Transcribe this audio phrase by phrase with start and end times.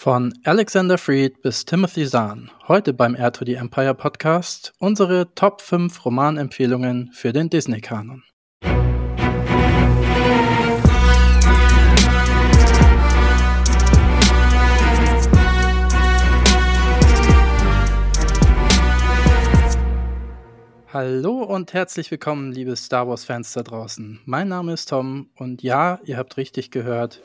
[0.00, 2.52] Von Alexander Freed bis Timothy Zahn.
[2.68, 8.22] Heute beim Air to the Empire Podcast unsere Top 5 Romanempfehlungen für den Disney-Kanon.
[20.92, 24.20] Hallo und herzlich willkommen, liebe Star Wars-Fans da draußen.
[24.26, 27.20] Mein Name ist Tom und ja, ihr habt richtig gehört,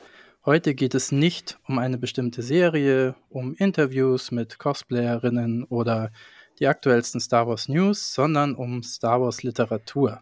[0.46, 6.12] Heute geht es nicht um eine bestimmte Serie, um Interviews mit Cosplayerinnen oder
[6.60, 10.20] die aktuellsten Star Wars News, sondern um Star Wars Literatur.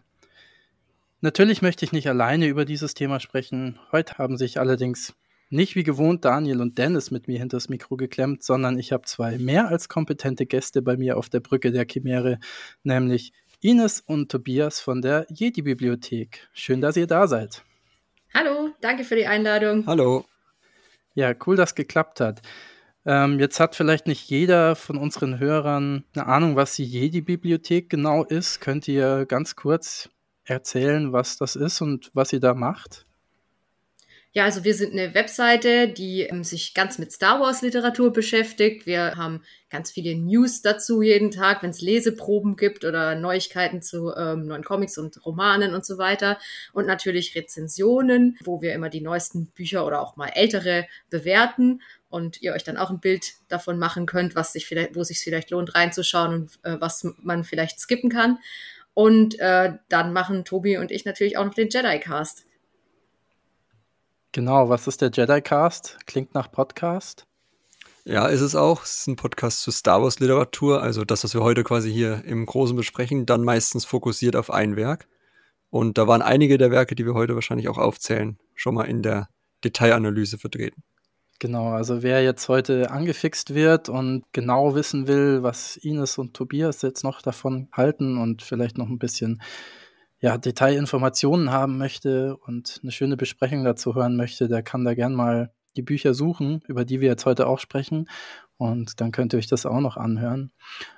[1.22, 3.80] Natürlich möchte ich nicht alleine über dieses Thema sprechen.
[3.90, 5.12] Heute haben sich allerdings
[5.50, 9.38] nicht wie gewohnt Daniel und Dennis mit mir hinters Mikro geklemmt, sondern ich habe zwei
[9.38, 12.38] mehr als kompetente Gäste bei mir auf der Brücke der Chimäre,
[12.84, 16.48] nämlich Ines und Tobias von der Jedi-Bibliothek.
[16.52, 17.64] Schön, dass ihr da seid.
[18.34, 19.86] Hallo, danke für die Einladung.
[19.86, 20.24] Hallo.
[21.14, 22.40] Ja, cool, dass geklappt hat.
[23.04, 28.24] Ähm, jetzt hat vielleicht nicht jeder von unseren Hörern eine Ahnung, was die Jedi-Bibliothek genau
[28.24, 28.60] ist.
[28.60, 30.08] Könnt ihr ganz kurz
[30.44, 33.06] erzählen, was das ist und was ihr da macht?
[34.34, 38.86] Ja, also wir sind eine Webseite, die ähm, sich ganz mit Star Wars Literatur beschäftigt.
[38.86, 44.10] Wir haben ganz viele News dazu jeden Tag, wenn es Leseproben gibt oder Neuigkeiten zu
[44.16, 46.38] ähm, neuen Comics und Romanen und so weiter.
[46.72, 52.40] Und natürlich Rezensionen, wo wir immer die neuesten Bücher oder auch mal ältere bewerten und
[52.40, 55.50] ihr euch dann auch ein Bild davon machen könnt, was sich vielleicht, wo sich vielleicht
[55.50, 58.38] lohnt reinzuschauen und äh, was man vielleicht skippen kann.
[58.94, 62.46] Und äh, dann machen Tobi und ich natürlich auch noch den Jedi Cast.
[64.34, 65.98] Genau, was ist der Jedi Cast?
[66.06, 67.26] Klingt nach Podcast.
[68.06, 68.82] Ja, ist es auch.
[68.82, 72.24] Es ist ein Podcast zu Star Wars Literatur, also das, was wir heute quasi hier
[72.24, 75.06] im Großen besprechen, dann meistens fokussiert auf ein Werk.
[75.68, 79.02] Und da waren einige der Werke, die wir heute wahrscheinlich auch aufzählen, schon mal in
[79.02, 79.28] der
[79.64, 80.82] Detailanalyse vertreten.
[81.38, 86.80] Genau, also wer jetzt heute angefixt wird und genau wissen will, was Ines und Tobias
[86.80, 89.42] jetzt noch davon halten und vielleicht noch ein bisschen
[90.22, 95.14] ja, Detailinformationen haben möchte und eine schöne Besprechung dazu hören möchte, der kann da gern
[95.14, 98.08] mal die Bücher suchen, über die wir jetzt heute auch sprechen.
[98.56, 100.52] Und dann könnt ihr euch das auch noch anhören.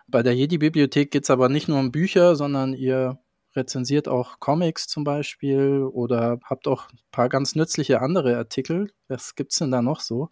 [0.06, 3.18] Bei der Jedi-Bibliothek geht es aber nicht nur um Bücher, sondern ihr
[3.56, 8.90] rezensiert auch Comics zum Beispiel oder habt auch ein paar ganz nützliche andere Artikel.
[9.08, 10.28] Was gibt's denn da noch so?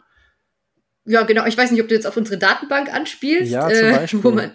[1.07, 1.47] Ja, genau.
[1.47, 3.71] Ich weiß nicht, ob du jetzt auf unsere Datenbank anspielst, ja.
[3.71, 4.53] Äh, wo man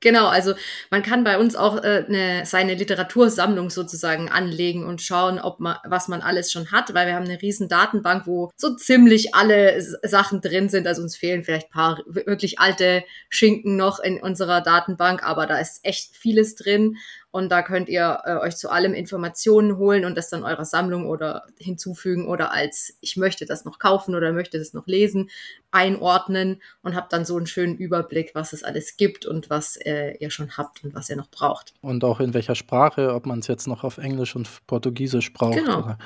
[0.00, 0.54] Genau, also
[0.90, 5.76] man kann bei uns auch äh, ne, seine Literatursammlung sozusagen anlegen und schauen, ob man,
[5.84, 9.80] was man alles schon hat, weil wir haben eine riesen Datenbank, wo so ziemlich alle
[10.02, 10.86] Sachen drin sind.
[10.86, 15.80] Also uns fehlen vielleicht paar wirklich alte Schinken noch in unserer Datenbank, aber da ist
[15.84, 16.96] echt vieles drin.
[17.36, 21.06] Und da könnt ihr äh, euch zu allem Informationen holen und das dann eurer Sammlung
[21.06, 25.28] oder hinzufügen oder als ich möchte das noch kaufen oder möchte das noch lesen,
[25.70, 30.16] einordnen und habt dann so einen schönen Überblick, was es alles gibt und was äh,
[30.18, 31.74] ihr schon habt und was ihr noch braucht.
[31.82, 35.58] Und auch in welcher Sprache, ob man es jetzt noch auf Englisch und Portugiesisch braucht.
[35.58, 35.80] Genau.
[35.80, 35.98] Oder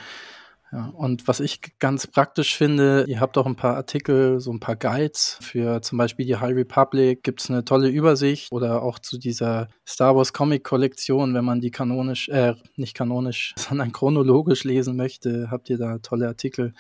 [0.73, 4.61] ja, und was ich ganz praktisch finde, ihr habt auch ein paar Artikel, so ein
[4.61, 9.01] paar Guides für zum Beispiel die High Republic, gibt es eine tolle Übersicht oder auch
[9.01, 14.63] zu dieser Star Wars Comic Kollektion, wenn man die kanonisch, äh, nicht kanonisch, sondern chronologisch
[14.63, 16.73] lesen möchte, habt ihr da tolle Artikel,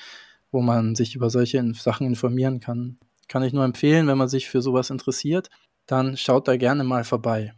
[0.53, 2.97] wo man sich über solche Sachen informieren kann.
[3.27, 5.51] Kann ich nur empfehlen, wenn man sich für sowas interessiert,
[5.87, 7.55] dann schaut da gerne mal vorbei.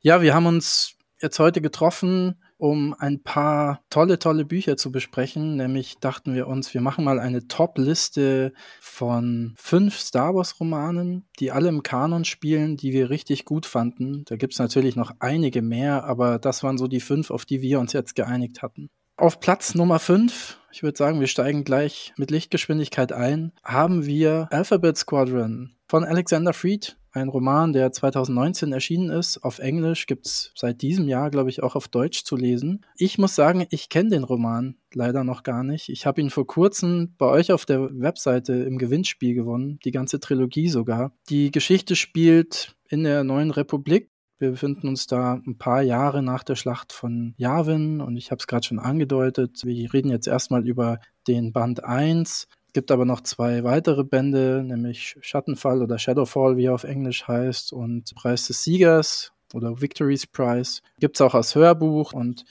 [0.00, 5.56] Ja, wir haben uns jetzt heute getroffen, um ein paar tolle, tolle Bücher zu besprechen.
[5.56, 11.68] Nämlich dachten wir uns, wir machen mal eine Top-Liste von fünf Star Wars-Romanen, die alle
[11.68, 14.24] im Kanon spielen, die wir richtig gut fanden.
[14.26, 17.62] Da gibt es natürlich noch einige mehr, aber das waren so die fünf, auf die
[17.62, 18.88] wir uns jetzt geeinigt hatten.
[19.18, 24.48] Auf Platz Nummer 5, ich würde sagen, wir steigen gleich mit Lichtgeschwindigkeit ein, haben wir
[24.50, 29.38] Alphabet Squadron von Alexander Freed ein Roman, der 2019 erschienen ist.
[29.42, 32.84] Auf Englisch gibt es seit diesem Jahr, glaube ich, auch auf Deutsch zu lesen.
[32.96, 35.88] Ich muss sagen, ich kenne den Roman leider noch gar nicht.
[35.88, 40.20] Ich habe ihn vor kurzem bei euch auf der Webseite im Gewinnspiel gewonnen, die ganze
[40.20, 41.12] Trilogie sogar.
[41.30, 44.10] Die Geschichte spielt in der neuen Republik.
[44.38, 48.40] Wir befinden uns da ein paar Jahre nach der Schlacht von Yavin und ich habe
[48.40, 49.62] es gerade schon angedeutet.
[49.64, 52.46] Wir reden jetzt erstmal über den Band 1
[52.76, 57.72] gibt aber noch zwei weitere Bände, nämlich Schattenfall oder Shadowfall, wie er auf Englisch heißt,
[57.72, 60.82] und Preis des Siegers oder Victory's Prize.
[61.00, 62.44] Gibt es auch als Hörbuch und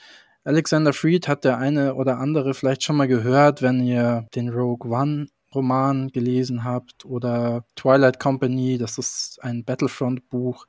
[0.43, 4.91] Alexander Freed hat der eine oder andere vielleicht schon mal gehört, wenn ihr den Rogue
[4.91, 10.65] One Roman gelesen habt oder Twilight Company, das ist ein Battlefront Buch,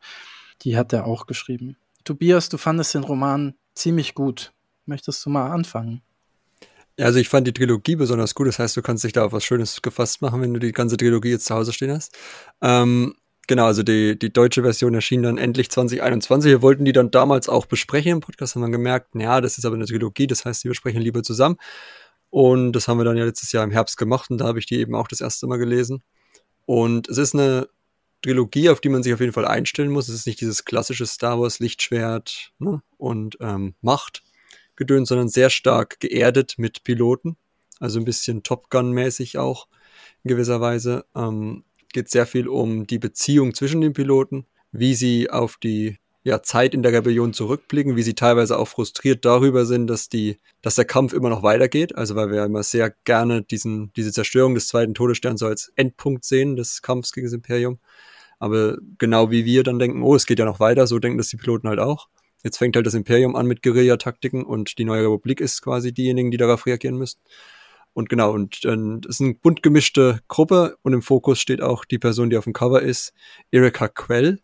[0.61, 1.79] die hat er auch geschrieben.
[2.05, 4.53] Tobias, du fandest den Roman ziemlich gut.
[4.85, 6.03] Möchtest du mal anfangen?
[6.99, 8.49] Also ich fand die Trilogie besonders gut.
[8.49, 10.97] Das heißt, du kannst dich da auf was Schönes gefasst machen, wenn du die ganze
[10.97, 12.17] Trilogie jetzt zu Hause stehen hast.
[12.63, 13.15] Ähm,
[13.47, 16.51] genau, also die, die deutsche Version erschien dann endlich 2021.
[16.51, 19.67] Wir wollten die dann damals auch besprechen im Podcast, haben dann gemerkt, naja, das ist
[19.67, 21.57] aber eine Trilogie, das heißt, die besprechen lieber zusammen.
[22.31, 24.67] Und das haben wir dann ja letztes Jahr im Herbst gemacht und da habe ich
[24.67, 26.03] die eben auch das erste Mal gelesen.
[26.65, 27.69] Und es ist eine
[28.23, 30.09] Trilogie, auf die man sich auf jeden Fall einstellen muss.
[30.09, 34.23] Es ist nicht dieses klassische Star Wars Lichtschwert ne, und ähm, Macht,
[34.77, 37.37] gedöns, sondern sehr stark geerdet mit Piloten.
[37.79, 39.69] Also ein bisschen Top Gun-mäßig auch
[40.25, 41.05] in gewisser Weise.
[41.15, 46.43] Ähm, geht sehr viel um die Beziehung zwischen den Piloten, wie sie auf die ja,
[46.43, 50.75] Zeit in der Rebellion zurückblicken, wie sie teilweise auch frustriert darüber sind, dass die, dass
[50.75, 51.95] der Kampf immer noch weitergeht.
[51.95, 56.25] Also weil wir immer sehr gerne diesen, diese Zerstörung des zweiten Todessterns so als Endpunkt
[56.25, 57.79] sehen des Kampfs gegen das Imperium.
[58.41, 61.29] Aber genau wie wir dann denken, oh, es geht ja noch weiter, so denken das
[61.29, 62.09] die Piloten halt auch.
[62.47, 66.31] Jetzt fängt halt das Imperium an mit Guerillataktiken und die neue Republik ist quasi diejenigen,
[66.31, 67.19] die darauf reagieren müssen.
[67.93, 71.99] Und genau, und es ist eine bunt gemischte Gruppe und im Fokus steht auch die
[71.99, 73.15] Person, die auf dem Cover ist,
[73.51, 74.39] Erika Quell,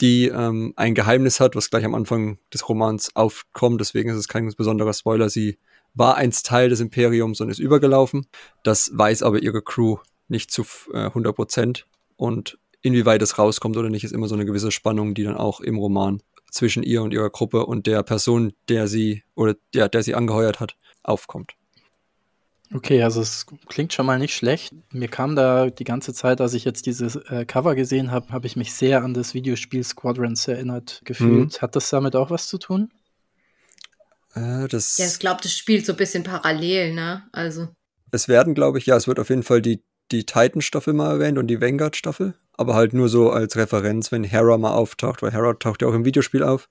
[0.00, 3.80] die ähm, ein Geheimnis hat, was gleich am Anfang des Romans aufkommt.
[3.80, 5.28] Deswegen ist es kein besonderer Spoiler.
[5.28, 5.58] Sie
[5.94, 8.28] war einst Teil des Imperiums und ist übergelaufen.
[8.62, 9.96] Das weiß aber ihre Crew
[10.28, 11.88] nicht zu äh, 100 Prozent.
[12.14, 15.58] Und inwieweit es rauskommt oder nicht, ist immer so eine gewisse Spannung, die dann auch
[15.58, 20.02] im Roman zwischen ihr und ihrer Gruppe und der Person, der sie oder der, der
[20.02, 21.54] sie angeheuert hat, aufkommt.
[22.74, 24.74] Okay, also es klingt schon mal nicht schlecht.
[24.92, 28.46] Mir kam da die ganze Zeit, als ich jetzt dieses äh, Cover gesehen habe, habe
[28.46, 31.54] ich mich sehr an das Videospiel Squadrons erinnert gefühlt.
[31.54, 31.62] Mhm.
[31.62, 32.90] Hat das damit auch was zu tun?
[34.34, 37.24] Äh, das ja, ich glaube, das spielt so ein bisschen parallel, ne?
[37.32, 37.68] Also.
[38.10, 41.38] Es werden, glaube ich, ja, es wird auf jeden Fall die, die Titan-Staffel mal erwähnt
[41.38, 45.54] und die Vanguard-Staffel aber halt nur so als Referenz, wenn Hera mal auftaucht, weil Hera
[45.54, 46.68] taucht ja auch im Videospiel auf.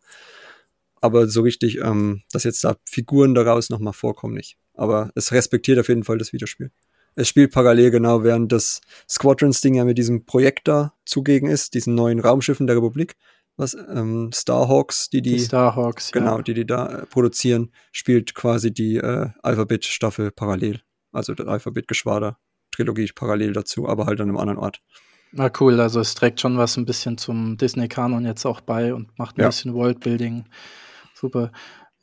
[0.99, 4.57] Aber so richtig, ähm, dass jetzt da Figuren daraus nochmal vorkommen, nicht.
[4.73, 6.71] Aber es respektiert auf jeden Fall das Videospiel.
[7.15, 11.95] Es spielt parallel genau, während das Squadrons-Ding ja mit diesem Projekt da zugegen ist, diesen
[11.95, 13.15] neuen Raumschiffen der Republik,
[13.55, 16.43] was ähm, Starhawks, die die, die Starhawks, genau, ja.
[16.43, 20.81] die die da äh, produzieren, spielt quasi die äh, Alphabet-Staffel parallel,
[21.11, 24.81] also das Alphabet-Geschwader-Trilogie parallel dazu, aber halt an einem anderen Ort.
[25.31, 29.17] Na cool, also es trägt schon was ein bisschen zum Disney-Kanon jetzt auch bei und
[29.17, 29.47] macht ein ja.
[29.47, 30.45] bisschen Worldbuilding.
[31.13, 31.51] Super.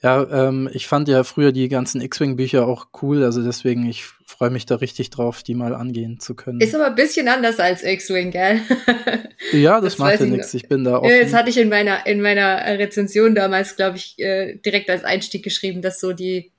[0.02, 4.50] Ja, ähm, ich fand ja früher die ganzen X-Wing-Bücher auch cool, also deswegen, ich freue
[4.50, 6.60] mich da richtig drauf, die mal angehen zu können.
[6.60, 8.60] Ist aber ein bisschen anders als X-Wing, gell?
[9.52, 11.08] ja, das, das macht ja nichts, ich bin da offen.
[11.08, 15.42] Jetzt hatte ich in meiner, in meiner Rezension damals, glaube ich, äh, direkt als Einstieg
[15.42, 16.52] geschrieben, dass so die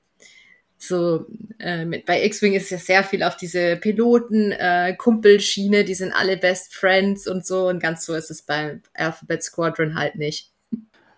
[0.88, 1.26] so
[1.60, 6.38] äh, mit, bei X-Wing ist ja sehr viel auf diese Piloten-Kumpelschiene, äh, die sind alle
[6.38, 10.52] Best Friends und so und ganz so ist es bei Alphabet Squadron halt nicht.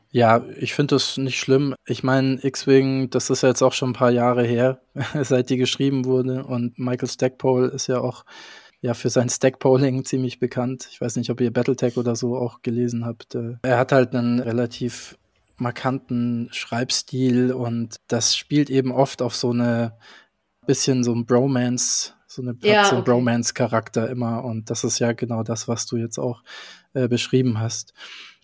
[0.09, 1.75] Ja, ich finde das nicht schlimm.
[1.85, 4.79] Ich meine, X-Wing, das ist ja jetzt auch schon ein paar Jahre her,
[5.21, 8.23] seit die geschrieben wurde und Michael Stackpole ist ja auch
[8.81, 10.87] ja für sein Stackpoling ziemlich bekannt.
[10.91, 13.35] Ich weiß nicht, ob ihr Battletech oder so auch gelesen habt.
[13.35, 15.17] Äh, er hat halt einen relativ
[15.57, 19.97] markanten Schreibstil und das spielt eben oft auf so eine
[20.65, 23.11] bisschen so ein Bromance, so eine ja, so okay.
[23.11, 26.43] Bromance-Charakter immer und das ist ja genau das, was du jetzt auch
[26.93, 27.93] äh, beschrieben hast.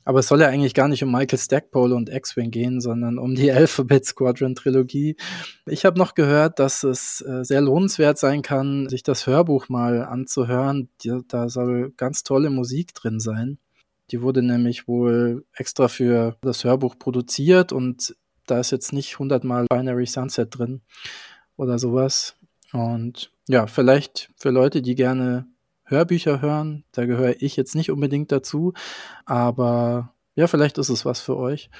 [0.05, 3.35] Aber es soll ja eigentlich gar nicht um Michael Stackpole und X-Wing gehen, sondern um
[3.35, 5.15] die Alphabet Squadron Trilogie.
[5.65, 10.03] Ich habe noch gehört, dass es äh, sehr lohnenswert sein kann, sich das Hörbuch mal
[10.03, 10.89] anzuhören.
[11.27, 13.59] Da soll ganz tolle Musik drin sein.
[14.13, 18.15] Die wurde nämlich wohl extra für das Hörbuch produziert und
[18.45, 20.81] da ist jetzt nicht hundertmal Binary Sunset drin
[21.57, 22.35] oder sowas.
[22.73, 25.47] Und ja, vielleicht für Leute, die gerne
[25.85, 28.73] Hörbücher hören, da gehöre ich jetzt nicht unbedingt dazu,
[29.25, 31.71] aber ja, vielleicht ist es was für euch.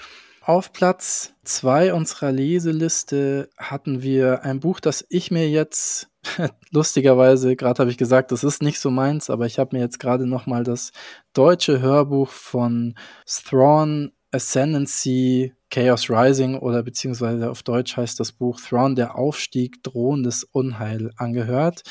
[0.45, 6.09] Auf Platz zwei unserer Leseliste hatten wir ein Buch, das ich mir jetzt
[6.71, 10.01] lustigerweise, gerade habe ich gesagt, das ist nicht so meins, aber ich habe mir jetzt
[10.01, 10.91] gerade noch mal das
[11.31, 12.95] deutsche Hörbuch von
[13.25, 20.43] Thrawn Ascendancy Chaos Rising oder beziehungsweise auf Deutsch heißt das Buch Thrawn der Aufstieg drohendes
[20.43, 21.83] Unheil angehört.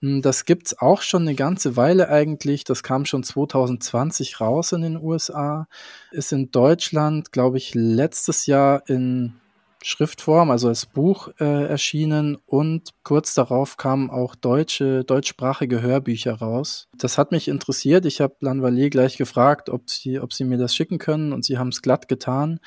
[0.00, 2.64] Hm, das gibt's auch schon eine ganze Weile eigentlich.
[2.64, 5.66] Das kam schon 2020 raus in den USA.
[6.12, 9.34] Ist in Deutschland, glaube ich, letztes Jahr in
[9.82, 16.88] Schriftform, also als Buch äh, erschienen und kurz darauf kamen auch deutsche, deutschsprachige Hörbücher raus.
[16.96, 18.04] Das hat mich interessiert.
[18.04, 21.58] Ich habe Lanvalier gleich gefragt, ob sie, ob sie mir das schicken können und sie
[21.58, 22.58] haben es glatt getan.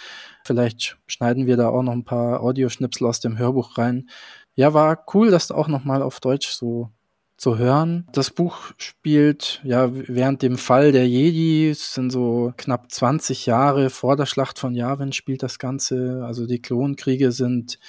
[0.46, 4.10] Vielleicht schneiden wir da auch noch ein paar Audioschnipsel aus dem Hörbuch rein.
[4.56, 6.92] Ja, war cool, dass auch nochmal auf Deutsch so
[7.42, 8.08] zu hören.
[8.14, 13.90] Das Buch spielt ja während dem Fall der Jedi, es sind so knapp 20 Jahre
[13.90, 16.24] vor der Schlacht von Yavin spielt das Ganze.
[16.24, 17.80] Also die Klonkriege sind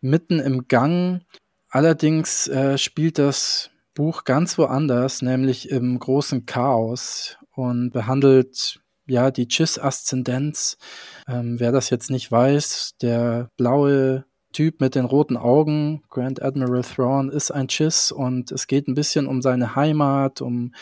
[0.00, 1.22] mitten im Gang.
[1.68, 9.48] Allerdings äh, spielt das Buch ganz woanders, nämlich im großen Chaos und behandelt ja die
[9.48, 10.78] Chiss-Aszendenz.
[11.26, 16.82] Ähm, wer das jetzt nicht weiß, der blaue Typ mit den roten Augen, Grand Admiral
[16.82, 20.74] Thrawn, ist ein Chiss und es geht ein bisschen um seine Heimat, um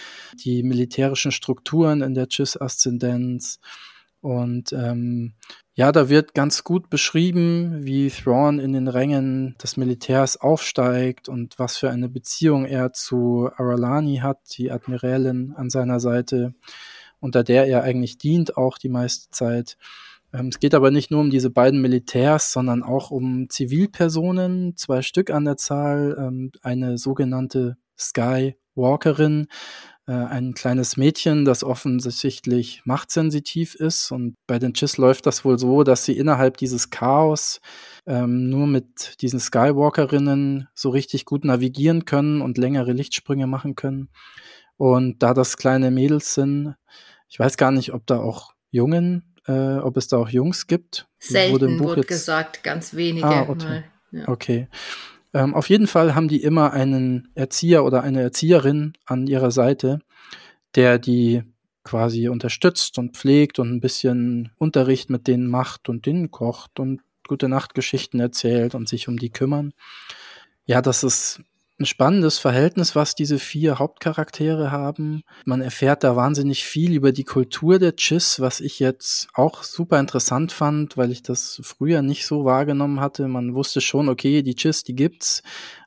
[0.42, 3.60] die militärischen Strukturen in der Chiss-Aszendenz.
[4.20, 5.34] Und ähm,
[5.74, 11.58] ja, da wird ganz gut beschrieben, wie Thrawn in den Rängen des Militärs aufsteigt und
[11.58, 16.54] was für eine Beziehung er zu Aralani hat, die Admiralin an seiner Seite,
[17.20, 19.76] unter der er eigentlich dient, auch die meiste Zeit.
[20.32, 25.02] Ähm, es geht aber nicht nur um diese beiden Militärs, sondern auch um Zivilpersonen, zwei
[25.02, 29.46] Stück an der Zahl, ähm, eine sogenannte Skywalkerin,
[30.06, 34.10] äh, ein kleines Mädchen, das offensichtlich machtsensitiv ist.
[34.10, 37.60] Und bei den Chiss läuft das wohl so, dass sie innerhalb dieses Chaos
[38.06, 44.08] ähm, nur mit diesen Skywalkerinnen so richtig gut navigieren können und längere Lichtsprünge machen können.
[44.76, 46.74] Und da das kleine Mädels sind,
[47.28, 51.08] ich weiß gar nicht, ob da auch Jungen, äh, ob es da auch Jungs gibt.
[51.18, 53.26] Selten wurde, im Buch wurde gesagt, ganz wenige.
[53.26, 53.82] Ah, okay.
[54.12, 54.28] Ja.
[54.28, 54.68] okay.
[55.34, 60.00] Ähm, auf jeden Fall haben die immer einen Erzieher oder eine Erzieherin an ihrer Seite,
[60.74, 61.42] der die
[61.82, 67.00] quasi unterstützt und pflegt und ein bisschen Unterricht mit denen macht und denen kocht und
[67.26, 69.72] gute Nachtgeschichten erzählt und sich um die kümmern.
[70.64, 71.40] Ja, das ist
[71.78, 75.22] ein spannendes Verhältnis, was diese vier Hauptcharaktere haben.
[75.44, 80.00] Man erfährt da wahnsinnig viel über die Kultur der Chiss, was ich jetzt auch super
[80.00, 83.28] interessant fand, weil ich das früher nicht so wahrgenommen hatte.
[83.28, 85.42] Man wusste schon, okay, die Chiss, die gibt's,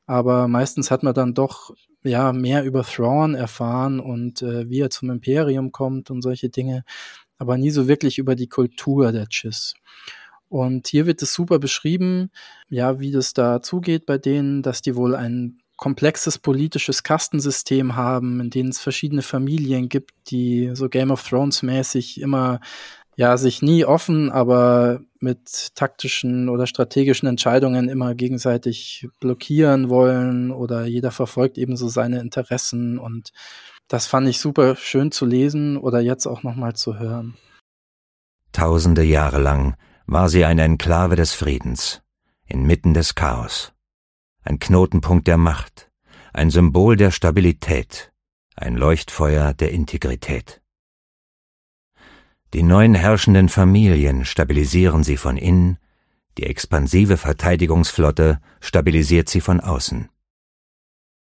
[0.05, 1.71] aber meistens hat man dann doch
[2.03, 6.83] ja mehr über Thrawn erfahren und äh, wie er zum Imperium kommt und solche Dinge,
[7.37, 9.73] aber nie so wirklich über die Kultur der Chiss.
[10.47, 12.29] Und hier wird es super beschrieben,
[12.69, 18.39] ja, wie das da zugeht bei denen, dass die wohl ein komplexes politisches Kastensystem haben,
[18.39, 22.59] in denen es verschiedene Familien gibt, die so Game of Thrones mäßig immer
[23.15, 30.85] ja sich nie offen, aber mit taktischen oder strategischen Entscheidungen immer gegenseitig blockieren wollen oder
[30.85, 33.31] jeder verfolgt eben so seine Interessen und
[33.87, 37.37] das fand ich super schön zu lesen oder jetzt auch nochmal zu hören.
[38.51, 42.03] Tausende Jahre lang war sie eine Enklave des Friedens,
[42.45, 43.73] inmitten des Chaos
[44.43, 45.91] ein Knotenpunkt der Macht,
[46.33, 48.11] ein Symbol der Stabilität,
[48.55, 50.61] ein Leuchtfeuer der Integrität.
[52.53, 55.77] Die neuen herrschenden Familien stabilisieren sie von innen,
[56.37, 60.09] die expansive Verteidigungsflotte stabilisiert sie von außen.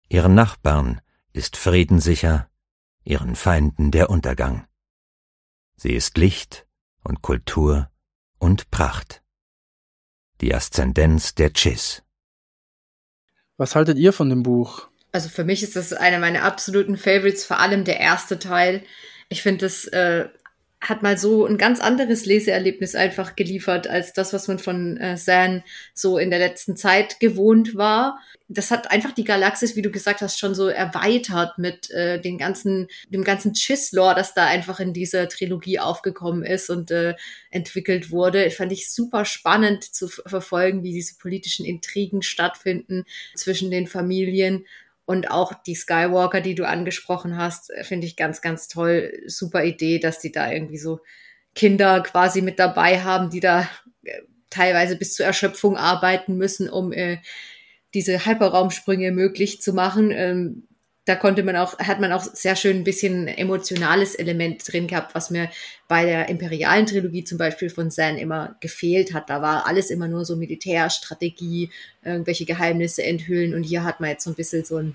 [0.08, 1.00] Ihren Nachbarn
[1.32, 2.48] ist Frieden sicher,
[3.04, 4.66] ihren Feinden der Untergang.
[5.76, 6.66] Sie ist Licht
[7.02, 7.90] und Kultur
[8.38, 9.22] und Pracht.
[10.40, 12.02] Die Aszendenz der Chiss.
[13.60, 14.86] Was haltet ihr von dem Buch?
[15.12, 18.82] Also für mich ist das einer meiner absoluten Favorites, vor allem der erste Teil.
[19.28, 20.30] Ich finde, das äh,
[20.80, 25.16] hat mal so ein ganz anderes Leseerlebnis einfach geliefert als das, was man von äh,
[25.16, 28.18] Zan so in der letzten Zeit gewohnt war.
[28.48, 32.38] Das hat einfach die Galaxis, wie du gesagt hast, schon so erweitert mit äh, den
[32.38, 37.14] ganzen, dem ganzen Chiss-Lore, das da einfach in dieser Trilogie aufgekommen ist und äh,
[37.50, 38.50] entwickelt wurde.
[38.50, 44.64] Fand ich super spannend zu verfolgen, wie diese politischen Intrigen stattfinden zwischen den Familien
[45.10, 49.12] und auch die Skywalker, die du angesprochen hast, äh, finde ich ganz, ganz toll.
[49.26, 51.00] Super Idee, dass die da irgendwie so
[51.56, 53.68] Kinder quasi mit dabei haben, die da
[54.04, 57.18] äh, teilweise bis zur Erschöpfung arbeiten müssen, um äh,
[57.92, 60.12] diese Hyperraumsprünge möglich zu machen.
[60.12, 60.68] Ähm,
[61.10, 65.12] da konnte man auch, hat man auch sehr schön ein bisschen emotionales Element drin gehabt,
[65.16, 65.50] was mir
[65.88, 69.28] bei der imperialen Trilogie zum Beispiel von Zan immer gefehlt hat.
[69.28, 71.70] Da war alles immer nur so Militärstrategie,
[72.04, 74.94] irgendwelche Geheimnisse enthüllen und hier hat man jetzt so ein bisschen so ein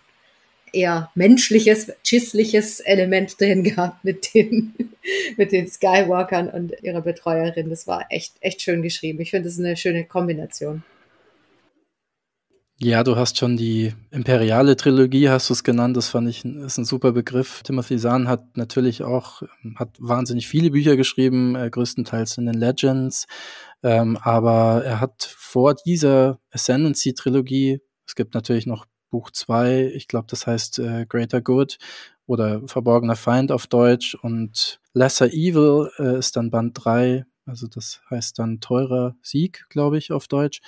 [0.72, 4.74] eher menschliches, schissliches Element drin gehabt mit den,
[5.36, 7.69] mit den Skywalkern und ihrer Betreuerin.
[7.69, 9.19] Das war echt, echt schön geschrieben.
[9.19, 10.81] Ich finde, das ist eine schöne Kombination.
[12.82, 16.77] Ja, du hast schon die imperiale Trilogie, hast du es genannt, das fand ich ist
[16.77, 17.63] ein super Begriff.
[17.63, 19.44] Timothy Zahn hat natürlich auch,
[19.75, 23.27] hat wahnsinnig viele Bücher geschrieben, äh, größtenteils in den Legends,
[23.82, 30.27] ähm, aber er hat vor dieser Ascendancy-Trilogie, es gibt natürlich noch Buch 2, ich glaube,
[30.29, 31.77] das heißt äh, Greater Good
[32.25, 38.01] oder Verborgener Feind auf Deutsch und Lesser Evil äh, ist dann Band 3, also das
[38.10, 40.60] heißt dann Teurer Sieg, glaube ich, auf Deutsch.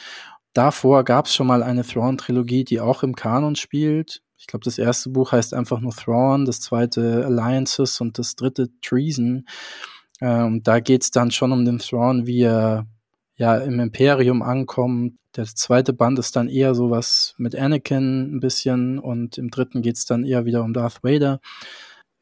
[0.58, 4.24] Davor gab es schon mal eine Thrawn-Trilogie, die auch im Kanon spielt.
[4.40, 8.70] Ich glaube, das erste Buch heißt einfach nur Thrawn, das zweite Alliances und das dritte
[8.82, 9.46] Treason.
[10.20, 12.88] Ähm, da geht es dann schon um den Thrawn, wie er
[13.36, 15.20] ja im Imperium ankommt.
[15.36, 20.08] Der zweite Band ist dann eher sowas mit Anakin ein bisschen und im dritten geht's
[20.08, 21.40] dann eher wieder um Darth Vader.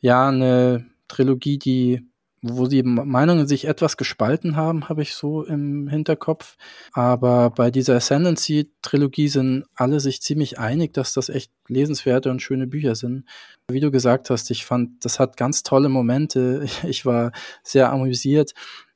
[0.01, 2.05] Ja, eine Trilogie, die
[2.47, 6.57] wo die Meinungen sich etwas gespalten haben, habe ich so im Hinterkopf.
[6.93, 12.67] Aber bei dieser Ascendancy-Trilogie sind alle sich ziemlich einig, dass das echt lesenswerte und schöne
[12.67, 13.25] Bücher sind.
[13.69, 16.65] Wie du gesagt hast, ich fand, das hat ganz tolle Momente.
[16.85, 17.31] Ich war
[17.63, 18.53] sehr amüsiert,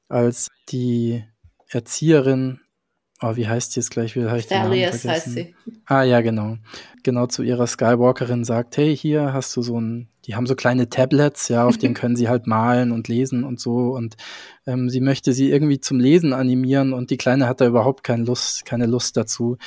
[0.10, 1.24] als die
[1.68, 2.60] Erzieherin
[3.22, 4.30] Oh, wie heißt sie jetzt gleich wieder?
[4.30, 5.54] Habe ich Thalias heißt sie.
[5.86, 6.58] Ah ja, genau.
[7.04, 10.90] Genau zu ihrer Skywalkerin sagt, hey, hier hast du so ein, die haben so kleine
[10.90, 13.96] Tablets, ja, auf denen können sie halt malen und lesen und so.
[13.96, 14.16] Und
[14.68, 18.26] ähm, sie möchte sie irgendwie zum Lesen animieren und die Kleine hat da überhaupt keine
[18.26, 19.58] Lust, keine Lust dazu.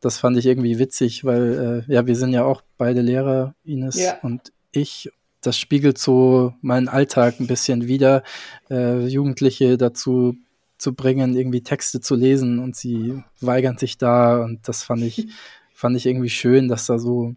[0.00, 3.94] Das fand ich irgendwie witzig, weil äh, ja, wir sind ja auch beide Lehrer, Ines
[3.96, 4.18] ja.
[4.22, 5.08] und ich.
[5.40, 8.24] Das spiegelt so meinen Alltag ein bisschen wieder,
[8.70, 10.34] äh, Jugendliche dazu
[10.78, 15.28] zu bringen, irgendwie Texte zu lesen und sie weigern sich da und das fand ich,
[15.74, 17.36] fand ich irgendwie schön, dass da so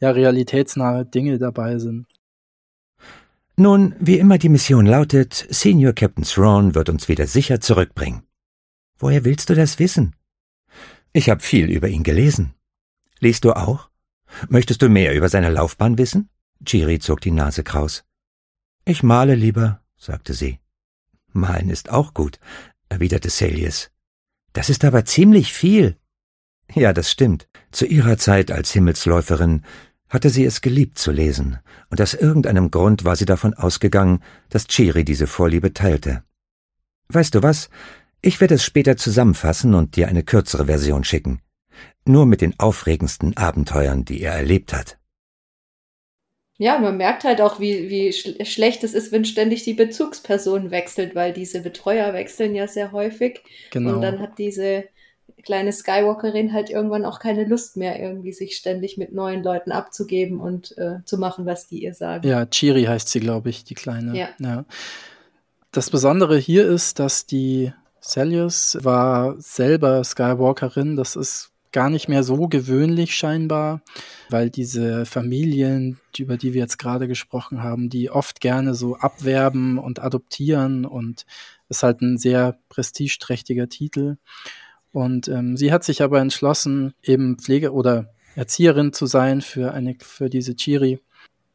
[0.00, 2.06] ja realitätsnahe Dinge dabei sind.
[3.56, 8.22] Nun, wie immer die Mission lautet, Senior Captain Thrawn wird uns wieder sicher zurückbringen.
[8.98, 10.16] Woher willst du das wissen?
[11.12, 12.54] Ich habe viel über ihn gelesen.
[13.20, 13.90] Liest du auch?
[14.48, 16.30] Möchtest du mehr über seine Laufbahn wissen?
[16.64, 18.04] Chiri zog die Nase kraus.
[18.86, 20.58] Ich male lieber, sagte sie.
[21.32, 22.38] Malen ist auch gut,
[22.88, 23.90] erwiderte Celius.
[24.54, 25.96] Das ist aber ziemlich viel.
[26.74, 27.48] Ja, das stimmt.
[27.70, 29.62] Zu ihrer Zeit als Himmelsläuferin
[30.12, 34.66] hatte sie es geliebt zu lesen, und aus irgendeinem Grund war sie davon ausgegangen, dass
[34.66, 36.22] Chiri diese Vorliebe teilte.
[37.08, 37.70] Weißt du was?
[38.20, 41.40] Ich werde es später zusammenfassen und dir eine kürzere Version schicken.
[42.04, 44.98] Nur mit den aufregendsten Abenteuern, die er erlebt hat.
[46.58, 50.70] Ja, man merkt halt auch, wie, wie sch schlecht es ist, wenn ständig die Bezugsperson
[50.70, 53.40] wechselt, weil diese Betreuer wechseln ja sehr häufig.
[53.70, 53.94] Genau.
[53.94, 54.84] Und dann hat diese
[55.42, 60.40] kleine Skywalkerin halt irgendwann auch keine Lust mehr, irgendwie sich ständig mit neuen Leuten abzugeben
[60.40, 62.26] und äh, zu machen, was die ihr sagen.
[62.26, 64.16] Ja, Chiri heißt sie, glaube ich, die kleine.
[64.16, 64.28] Ja.
[64.38, 64.64] ja.
[65.72, 70.96] Das Besondere hier ist, dass die Celius war selber Skywalkerin.
[70.96, 73.80] Das ist gar nicht mehr so gewöhnlich scheinbar,
[74.28, 79.78] weil diese Familien, über die wir jetzt gerade gesprochen haben, die oft gerne so abwerben
[79.78, 81.24] und adoptieren und
[81.70, 84.18] ist halt ein sehr prestigeträchtiger Titel.
[84.92, 89.96] Und ähm, sie hat sich aber entschlossen, eben Pflege- oder Erzieherin zu sein für eine,
[90.00, 91.00] für diese Chiri.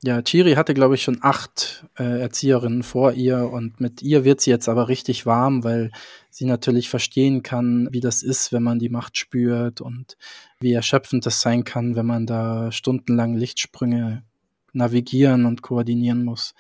[0.04, 4.42] Ja, Chiri hatte, glaube ich, schon acht äh, Erzieherinnen vor ihr und mit ihr wird
[4.42, 5.92] sie jetzt aber richtig warm, weil
[6.30, 10.16] sie natürlich verstehen kann, wie das ist, wenn man die Macht spürt und
[10.60, 14.24] wie erschöpfend das sein kann, wenn man da stundenlang Lichtsprünge
[14.72, 16.54] navigieren und koordinieren muss.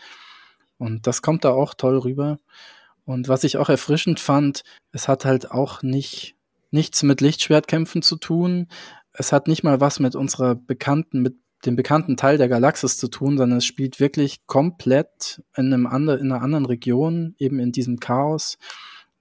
[0.79, 2.39] Und das kommt da auch toll rüber.
[3.05, 6.36] Und was ich auch erfrischend fand, es hat halt auch nicht
[6.71, 8.67] nichts mit Lichtschwertkämpfen zu tun.
[9.13, 13.07] Es hat nicht mal was mit unserer bekannten, mit dem bekannten Teil der Galaxis zu
[13.07, 17.71] tun, sondern es spielt wirklich komplett in, einem andre, in einer anderen Region, eben in
[17.71, 18.57] diesem Chaos.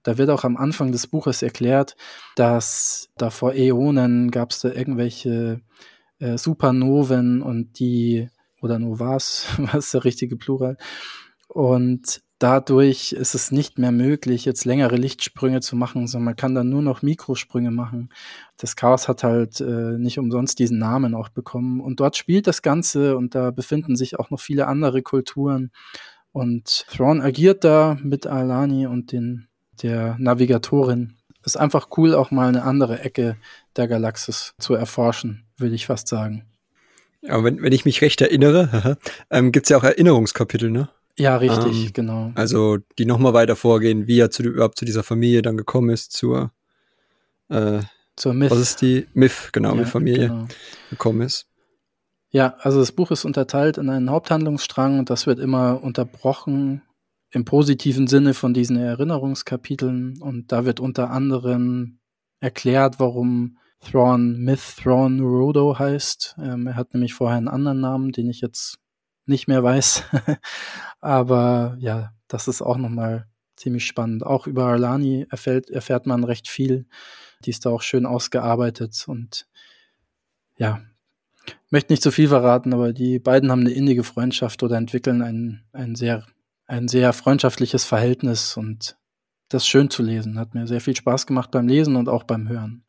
[0.03, 1.95] Da wird auch am Anfang des Buches erklärt,
[2.35, 5.61] dass da vor Äonen gab es da irgendwelche
[6.19, 8.29] äh, Supernoven und die,
[8.61, 10.77] oder Novas, was ist der richtige Plural?
[11.47, 16.55] Und dadurch ist es nicht mehr möglich, jetzt längere Lichtsprünge zu machen, sondern man kann
[16.55, 18.09] dann nur noch Mikrosprünge machen.
[18.57, 21.81] Das Chaos hat halt äh, nicht umsonst diesen Namen auch bekommen.
[21.81, 25.71] Und dort spielt das Ganze und da befinden sich auch noch viele andere Kulturen.
[26.31, 29.47] Und Thrawn agiert da mit Alani und den,
[29.81, 31.15] der Navigatorin.
[31.43, 33.37] Ist einfach cool, auch mal eine andere Ecke
[33.75, 36.45] der Galaxis zu erforschen, würde ich fast sagen.
[37.21, 38.97] Ja, wenn, wenn ich mich recht erinnere,
[39.31, 40.89] ähm, gibt es ja auch Erinnerungskapitel, ne?
[41.19, 42.31] Ja, richtig, ähm, genau.
[42.35, 46.11] Also die nochmal weiter vorgehen, wie er zu, überhaupt zu dieser Familie dann gekommen ist,
[46.11, 46.51] zur,
[47.49, 47.79] äh,
[48.15, 48.51] zur Myth.
[48.51, 50.47] Was ist die Myth, genau, ja, Myth-Familie genau.
[50.89, 51.47] gekommen ist.
[52.29, 56.83] Ja, also das Buch ist unterteilt in einen Haupthandlungsstrang und das wird immer unterbrochen
[57.31, 61.99] im positiven Sinne von diesen Erinnerungskapiteln und da wird unter anderem
[62.39, 66.35] erklärt, warum Thrawn Myth Thrawn Rodo heißt.
[66.39, 68.79] Ähm, er hat nämlich vorher einen anderen Namen, den ich jetzt
[69.27, 70.03] nicht mehr weiß.
[70.99, 74.25] Aber ja, das ist auch nochmal ziemlich spannend.
[74.25, 76.85] Auch über Arlani erfährt, erfährt man recht viel.
[77.43, 79.47] Die ist da auch schön ausgearbeitet und
[80.57, 80.81] ja,
[81.69, 85.63] möchte nicht zu viel verraten, aber die beiden haben eine innige Freundschaft oder entwickeln ein,
[85.71, 86.25] ein sehr,
[86.65, 88.97] ein sehr freundschaftliches Verhältnis und
[89.49, 90.39] das schön zu lesen.
[90.39, 92.85] Hat mir sehr viel Spaß gemacht beim Lesen und auch beim Hören.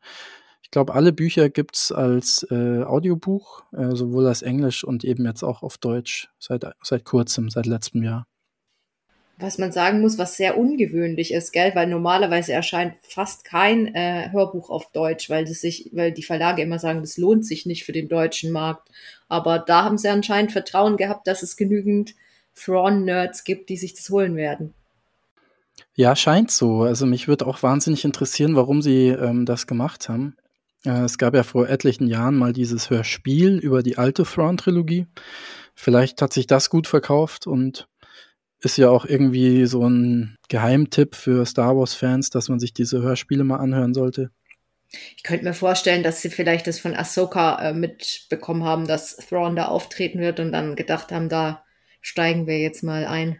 [0.69, 5.41] Ich glaube, alle Bücher gibt's als äh, Audiobuch, äh, sowohl als Englisch und eben jetzt
[5.41, 8.27] auch auf Deutsch, seit, seit kurzem, seit letztem Jahr.
[9.39, 14.29] was man sagen muss, was sehr ungewöhnlich ist, gell, weil normalerweise erscheint fast kein äh,
[14.31, 17.83] Hörbuch auf Deutsch, weil das sich, weil die Verlage immer sagen, das lohnt sich nicht
[17.83, 18.89] für den deutschen Markt.
[19.27, 22.13] Aber da haben sie anscheinend Vertrauen gehabt, dass es genügend
[22.53, 24.75] Thrawn-Nerds gibt, die sich das holen werden.
[25.95, 26.83] Ja, scheint so.
[26.83, 30.35] Also mich würde auch wahnsinnig interessieren, warum sie ähm, das gemacht haben.
[30.85, 35.07] Äh, es gab ja vor etlichen Jahren mal dieses Hörspiel über die alte Thrawn-Trilogie.
[35.75, 37.87] Vielleicht hat sich das gut verkauft und
[38.61, 43.43] ist ja auch irgendwie so ein Geheimtipp für Star Wars-Fans, dass man sich diese Hörspiele
[43.43, 44.31] mal anhören sollte.
[45.15, 49.55] Ich könnte mir vorstellen, dass sie vielleicht das von Ahsoka äh, mitbekommen haben, dass Thrawn
[49.55, 51.63] da auftreten wird und dann gedacht haben, da
[52.01, 53.37] steigen wir jetzt mal ein.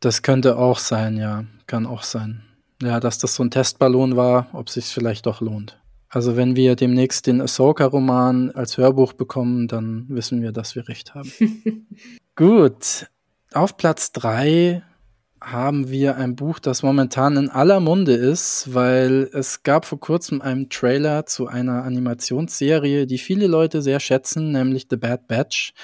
[0.00, 1.44] Das könnte auch sein, ja.
[1.66, 2.42] Kann auch sein.
[2.82, 5.77] Ja, dass das so ein Testballon war, ob sich vielleicht doch lohnt.
[6.10, 11.14] Also wenn wir demnächst den Ahsoka-Roman als Hörbuch bekommen, dann wissen wir, dass wir recht
[11.14, 11.30] haben.
[12.36, 13.06] Gut,
[13.52, 14.82] auf Platz drei
[15.40, 20.40] haben wir ein Buch, das momentan in aller Munde ist, weil es gab vor kurzem
[20.40, 25.74] einen Trailer zu einer Animationsserie, die viele Leute sehr schätzen, nämlich The Bad Batch.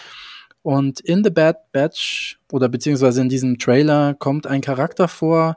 [0.63, 5.57] Und in The Bad Batch oder beziehungsweise in diesem Trailer kommt ein Charakter vor,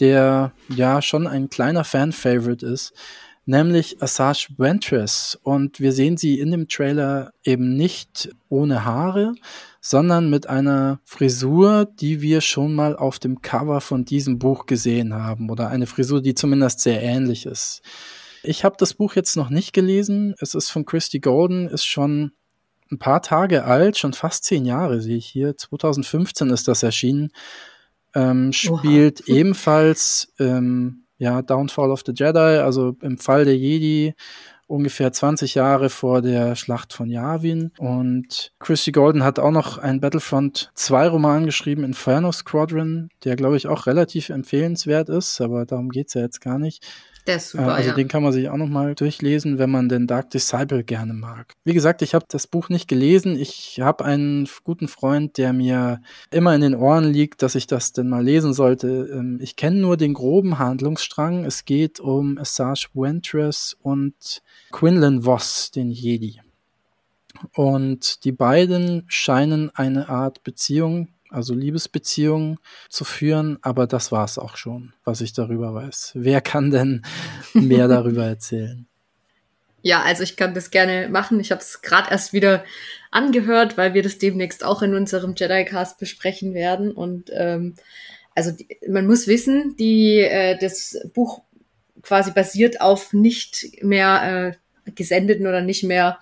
[0.00, 2.92] der ja schon ein kleiner Fan-Favorite ist,
[3.48, 5.38] nämlich Asajj Ventress.
[5.42, 9.34] Und wir sehen sie in dem Trailer eben nicht ohne Haare,
[9.80, 15.14] sondern mit einer Frisur, die wir schon mal auf dem Cover von diesem Buch gesehen
[15.14, 17.80] haben oder eine Frisur, die zumindest sehr ähnlich ist.
[18.42, 20.34] Ich habe das Buch jetzt noch nicht gelesen.
[20.40, 22.32] Es ist von Christy Golden, ist schon
[22.90, 25.56] ein paar Tage alt, schon fast zehn Jahre sehe ich hier.
[25.56, 27.30] 2015 ist das erschienen.
[28.14, 29.36] Ähm, spielt Oha.
[29.36, 34.14] ebenfalls ähm, ja Downfall of the Jedi, also im Fall der Jedi
[34.68, 37.72] ungefähr 20 Jahre vor der Schlacht von Yavin.
[37.78, 43.56] Und Christy Golden hat auch noch einen Battlefront 2 Roman geschrieben, Inferno Squadron, der, glaube
[43.56, 46.86] ich, auch relativ empfehlenswert ist, aber darum geht's ja jetzt gar nicht.
[47.28, 47.94] Der ist super, äh, also ja.
[47.94, 51.52] den kann man sich auch noch mal durchlesen, wenn man den Dark Disciple gerne mag.
[51.62, 53.38] Wie gesagt, ich habe das Buch nicht gelesen.
[53.38, 57.92] Ich habe einen guten Freund, der mir immer in den Ohren liegt, dass ich das
[57.92, 59.10] denn mal lesen sollte.
[59.12, 61.44] Ähm, ich kenne nur den groben Handlungsstrang.
[61.44, 66.40] Es geht um Asajj Ventress und Quinlan Voss, den Jedi.
[67.52, 74.38] Und die beiden scheinen eine Art Beziehung also Liebesbeziehungen zu führen, aber das war es
[74.38, 76.12] auch schon, was ich darüber weiß.
[76.14, 77.02] Wer kann denn
[77.54, 78.86] mehr darüber erzählen?
[79.82, 81.38] Ja, also ich kann das gerne machen.
[81.38, 82.64] Ich habe es gerade erst wieder
[83.10, 86.90] angehört, weil wir das demnächst auch in unserem Jedi-Cast besprechen werden.
[86.90, 87.74] Und ähm,
[88.34, 91.42] also die, man muss wissen, die, äh, das Buch
[92.02, 96.18] quasi basiert auf nicht mehr äh, gesendeten oder nicht mehr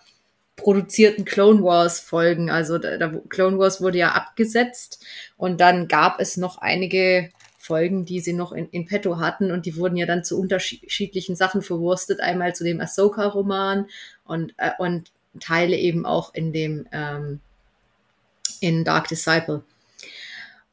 [0.56, 2.50] produzierten Clone Wars Folgen.
[2.50, 5.04] Also da, da, Clone Wars wurde ja abgesetzt
[5.36, 9.66] und dann gab es noch einige Folgen, die sie noch in, in petto hatten und
[9.66, 12.20] die wurden ja dann zu unterschiedlichen Sachen verwurstet.
[12.20, 13.86] Einmal zu dem Ahsoka-Roman
[14.24, 17.40] und, äh, und Teile eben auch in dem ähm,
[18.60, 19.62] in Dark Disciple.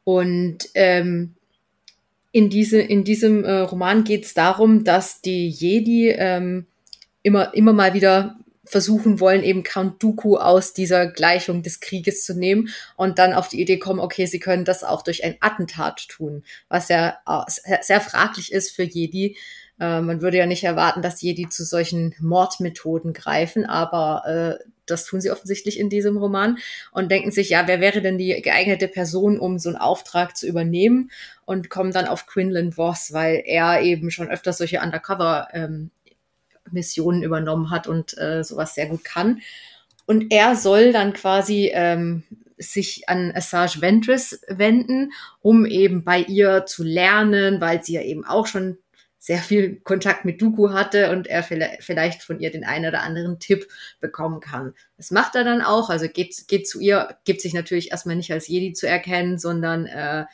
[0.04, 1.34] Und ähm,
[2.32, 6.66] in, diese, in diesem äh, Roman geht es darum, dass die Jedi ähm,
[7.22, 12.34] immer, immer mal wieder versuchen wollen, eben Count Dooku aus dieser Gleichung des Krieges zu
[12.34, 16.08] nehmen und dann auf die Idee kommen, okay, sie können das auch durch ein Attentat
[16.08, 17.18] tun, was ja
[17.82, 19.38] sehr fraglich ist für Jedi.
[19.80, 25.06] Äh, man würde ja nicht erwarten, dass Jedi zu solchen Mordmethoden greifen, aber äh, das
[25.06, 26.58] tun sie offensichtlich in diesem Roman
[26.92, 30.48] und denken sich, ja, wer wäre denn die geeignete Person, um so einen Auftrag zu
[30.48, 31.12] übernehmen
[31.46, 35.92] und kommen dann auf Quinlan Voss, weil er eben schon öfter solche Undercover ähm,
[36.74, 39.42] Missionen übernommen hat und äh, sowas sehr gut kann.
[40.06, 42.24] Und er soll dann quasi ähm,
[42.58, 48.26] sich an Assange Ventress wenden, um eben bei ihr zu lernen, weil sie ja eben
[48.26, 48.78] auch schon
[49.24, 53.40] sehr viel Kontakt mit Dooku hatte und er vielleicht von ihr den einen oder anderen
[53.40, 53.70] Tipp
[54.02, 54.74] bekommen kann.
[54.98, 58.34] Das macht er dann auch, also geht, geht zu ihr, gibt sich natürlich erstmal nicht
[58.34, 60.26] als Jedi zu erkennen, sondern äh,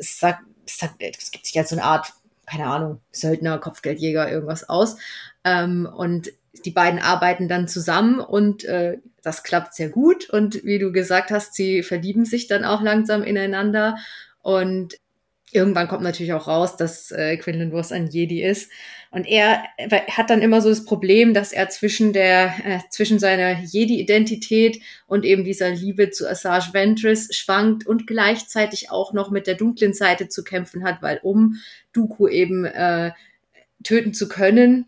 [0.00, 2.12] sagt, sagt, es gibt sich als so eine Art
[2.48, 4.96] keine Ahnung, Söldner, Kopfgeldjäger, irgendwas aus.
[5.44, 6.32] Ähm, und
[6.64, 10.28] die beiden arbeiten dann zusammen und äh, das klappt sehr gut.
[10.30, 13.96] Und wie du gesagt hast, sie verlieben sich dann auch langsam ineinander.
[14.42, 14.98] Und
[15.52, 18.70] irgendwann kommt natürlich auch raus, dass äh, Quinlan Voss ein Jedi ist.
[19.10, 19.62] Und er
[20.10, 25.24] hat dann immer so das Problem, dass er zwischen der, äh, zwischen seiner Jedi-Identität und
[25.24, 30.28] eben dieser Liebe zu Asajj Ventress schwankt und gleichzeitig auch noch mit der dunklen Seite
[30.28, 31.56] zu kämpfen hat, weil um
[31.92, 33.12] Dooku eben äh,
[33.82, 34.86] töten zu können,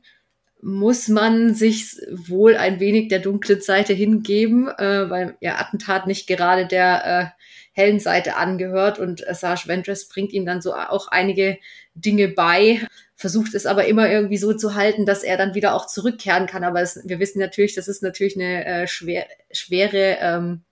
[0.62, 6.26] muss man sich wohl ein wenig der dunklen Seite hingeben, äh, weil ja Attentat nicht
[6.26, 11.08] gerade der äh, hellen Seite angehört und äh, Serge Ventress bringt ihm dann so auch
[11.08, 11.58] einige
[11.94, 12.80] Dinge bei,
[13.14, 16.64] versucht es aber immer irgendwie so zu halten, dass er dann wieder auch zurückkehren kann.
[16.64, 20.62] Aber es, wir wissen natürlich, das ist natürlich eine äh, schwer, schwere ähm,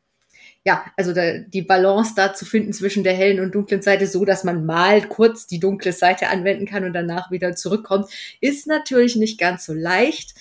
[0.65, 4.25] ja, also da, die Balance da zu finden zwischen der hellen und dunklen Seite, so
[4.25, 9.17] dass man mal kurz die dunkle Seite anwenden kann und danach wieder zurückkommt, ist natürlich
[9.17, 10.35] nicht ganz so leicht.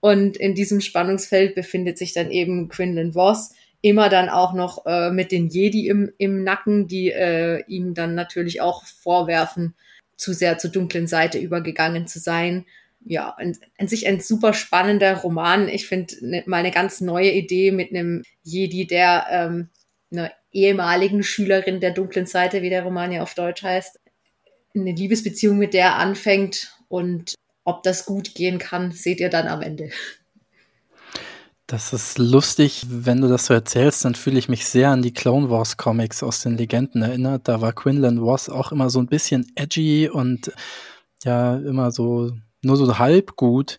[0.00, 5.10] Und in diesem Spannungsfeld befindet sich dann eben Quinlan Voss, immer dann auch noch äh,
[5.10, 9.74] mit den Jedi im, im Nacken, die äh, ihm dann natürlich auch vorwerfen,
[10.16, 12.64] zu sehr zur dunklen Seite übergegangen zu sein
[13.04, 13.56] ja, an,
[13.88, 15.68] sich ein super spannender Roman.
[15.68, 19.68] Ich finde ne, mal eine ganz neue Idee mit einem Jedi, der ähm,
[20.10, 24.00] einer ehemaligen Schülerin der dunklen Seite, wie der Roman ja auf Deutsch heißt,
[24.74, 29.60] eine Liebesbeziehung mit der anfängt und ob das gut gehen kann, seht ihr dann am
[29.60, 29.90] Ende.
[31.70, 35.12] Das ist lustig, wenn du das so erzählst, dann fühle ich mich sehr an die
[35.12, 37.46] Clone Wars Comics aus den Legenden erinnert.
[37.46, 40.50] Da war Quinlan Voss auch immer so ein bisschen edgy und
[41.24, 43.76] ja, immer so nur so halb gut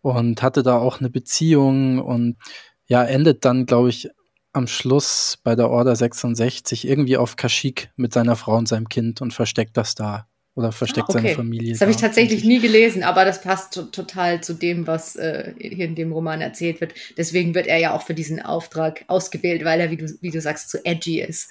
[0.00, 2.38] und hatte da auch eine Beziehung und
[2.86, 4.08] ja, endet dann, glaube ich,
[4.54, 9.20] am Schluss bei der Order 66 irgendwie auf Kashyyyk mit seiner Frau und seinem Kind
[9.20, 11.18] und versteckt das da oder versteckt okay.
[11.18, 11.72] seine Familie.
[11.72, 15.84] Das habe ich tatsächlich nie gelesen, aber das passt total zu dem, was äh, hier
[15.84, 16.94] in dem Roman erzählt wird.
[17.16, 20.40] Deswegen wird er ja auch für diesen Auftrag ausgewählt, weil er, wie du, wie du
[20.40, 21.50] sagst, zu edgy ist.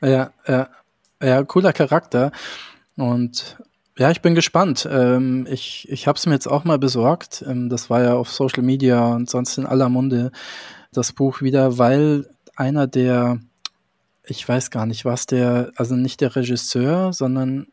[0.00, 0.70] Ja, ja,
[1.22, 2.32] ja, cooler Charakter.
[2.96, 3.58] Und
[3.98, 4.88] ja, ich bin gespannt.
[4.90, 7.44] Ähm, ich ich habe es mir jetzt auch mal besorgt.
[7.46, 10.32] Ähm, das war ja auf Social Media und sonst in aller Munde
[10.90, 13.40] das Buch wieder, weil einer der,
[14.24, 17.66] ich weiß gar nicht, was der, also nicht der Regisseur, sondern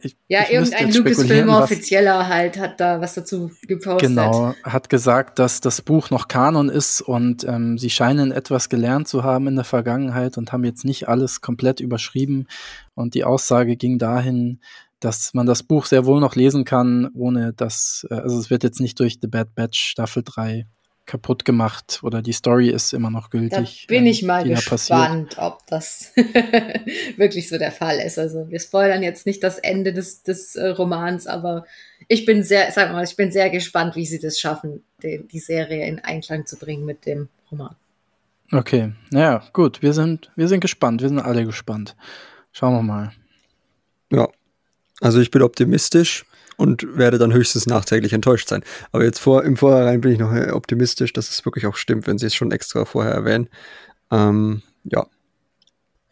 [0.00, 4.08] ich, ja, ich irgendein Lucasfilm-Offizieller halt hat da was dazu gepostet.
[4.08, 9.08] Genau, hat gesagt, dass das Buch noch Kanon ist und ähm, sie scheinen etwas gelernt
[9.08, 12.46] zu haben in der Vergangenheit und haben jetzt nicht alles komplett überschrieben.
[12.94, 14.60] Und die Aussage ging dahin,
[15.00, 18.64] dass man das Buch sehr wohl noch lesen kann, ohne dass, äh, also es wird
[18.64, 20.66] jetzt nicht durch The Bad Batch Staffel 3
[21.06, 23.86] kaputt gemacht oder die Story ist immer noch gültig.
[23.88, 26.12] Da bin ich mal gespannt, da ob das
[27.16, 28.18] wirklich so der Fall ist.
[28.18, 31.66] Also wir spoilern jetzt nicht das Ende des, des äh, Romans, aber
[32.08, 35.38] ich bin sehr, sag mal, ich bin sehr gespannt, wie sie das schaffen, die, die
[35.38, 37.76] Serie in Einklang zu bringen mit dem Roman.
[38.52, 41.96] Okay, naja, gut, wir sind, wir sind gespannt, wir sind alle gespannt.
[42.52, 43.12] Schauen wir mal.
[44.10, 44.28] Ja,
[45.00, 46.24] also ich bin optimistisch
[46.56, 48.62] und werde dann höchstens nachträglich enttäuscht sein.
[48.92, 52.06] Aber jetzt vor, im Vorhinein bin ich noch äh, optimistisch, dass es wirklich auch stimmt,
[52.06, 53.48] wenn sie es schon extra vorher erwähnen.
[54.10, 55.06] Ähm, ja.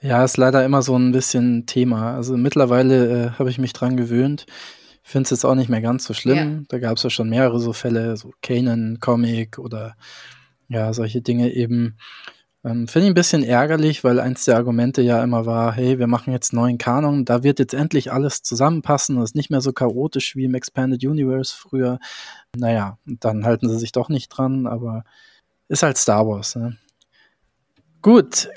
[0.01, 2.17] Ja, ist leider immer so ein bisschen Thema.
[2.17, 4.47] Also mittlerweile äh, habe ich mich dran gewöhnt.
[5.05, 6.37] Finde es jetzt auch nicht mehr ganz so schlimm.
[6.37, 6.65] Ja.
[6.69, 9.95] Da gab es ja schon mehrere so Fälle, so Kanan Comic oder
[10.69, 11.97] ja, solche Dinge eben.
[12.65, 16.07] Ähm, Finde ich ein bisschen ärgerlich, weil eins der Argumente ja immer war, hey, wir
[16.07, 19.73] machen jetzt neuen Kanon, da wird jetzt endlich alles zusammenpassen, das ist nicht mehr so
[19.73, 21.99] chaotisch wie im Expanded Universe früher.
[22.57, 25.03] Naja, dann halten sie sich doch nicht dran, aber
[25.69, 26.55] ist halt Star Wars.
[26.55, 26.77] Ne?
[28.01, 28.49] Gut,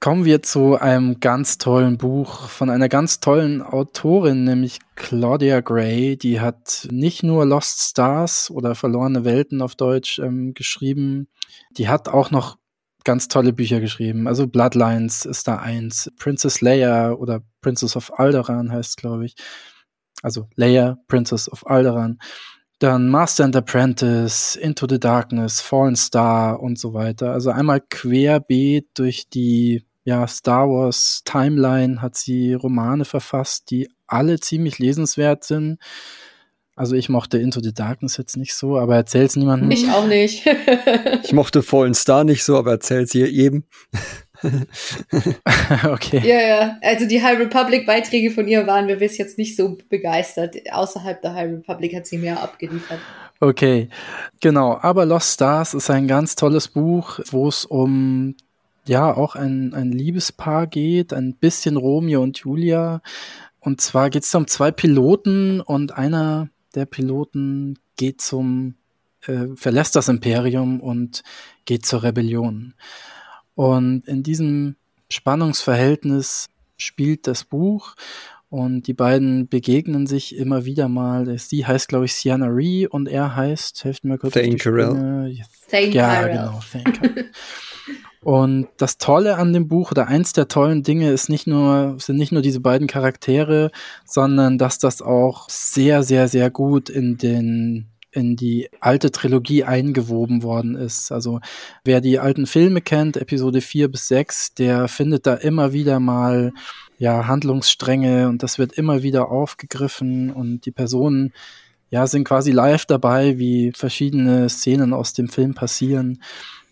[0.00, 6.16] kommen wir zu einem ganz tollen Buch von einer ganz tollen Autorin, nämlich Claudia Gray.
[6.18, 11.28] Die hat nicht nur Lost Stars oder Verlorene Welten auf Deutsch ähm, geschrieben,
[11.70, 12.58] die hat auch noch
[13.06, 14.26] ganz tolle Bücher geschrieben.
[14.26, 19.36] Also Bloodlines ist da eins, Princess Leia oder Princess of Alderaan heißt, glaube ich.
[20.22, 22.18] Also Leia, Princess of Alderaan.
[22.80, 27.32] Dann Master and Apprentice, Into the Darkness, Fallen Star und so weiter.
[27.32, 34.40] Also einmal querbeet durch die ja, Star Wars Timeline hat sie Romane verfasst, die alle
[34.40, 35.78] ziemlich lesenswert sind.
[36.76, 39.70] Also ich mochte Into the Darkness jetzt nicht so, aber erzähl's niemandem.
[39.70, 40.46] Ich auch nicht.
[41.24, 43.64] ich mochte Fallen Star nicht so, aber erzähl's hier jedem.
[44.42, 46.20] okay.
[46.22, 46.78] Ja, ja.
[46.82, 50.56] Also die High Republic Beiträge von ihr waren wir bis jetzt nicht so begeistert.
[50.70, 53.00] Außerhalb der High Republic hat sie mehr abgeliefert.
[53.40, 53.88] Okay,
[54.42, 54.78] genau.
[54.82, 58.34] Aber Lost Stars ist ein ganz tolles Buch, wo es um
[58.84, 63.00] ja auch ein, ein Liebespaar geht, ein bisschen Romeo und Julia.
[63.60, 68.76] Und zwar geht es um zwei Piloten und einer der Piloten geht zum,
[69.26, 71.22] äh, verlässt das Imperium und
[71.64, 72.74] geht zur Rebellion.
[73.54, 74.76] Und in diesem
[75.10, 77.96] Spannungsverhältnis spielt das Buch
[78.48, 81.38] und die beiden begegnen sich immer wieder mal.
[81.38, 84.34] Sie heißt, glaube ich, Sienna Ree und er heißt, helft mir kurz.
[84.34, 85.32] Thane Carell.
[85.32, 85.44] Ja,
[85.90, 86.36] Carell.
[86.36, 87.30] genau, Thane.
[88.26, 92.16] Und das Tolle an dem Buch oder eins der tollen Dinge ist nicht nur, sind
[92.16, 93.70] nicht nur diese beiden Charaktere,
[94.04, 100.42] sondern dass das auch sehr, sehr, sehr gut in den in die alte Trilogie eingewoben
[100.42, 101.12] worden ist.
[101.12, 101.38] Also
[101.84, 106.52] wer die alten Filme kennt, Episode 4 bis 6, der findet da immer wieder mal
[106.98, 111.32] ja, Handlungsstränge und das wird immer wieder aufgegriffen und die Personen
[111.90, 116.20] ja, sind quasi live dabei, wie verschiedene Szenen aus dem Film passieren.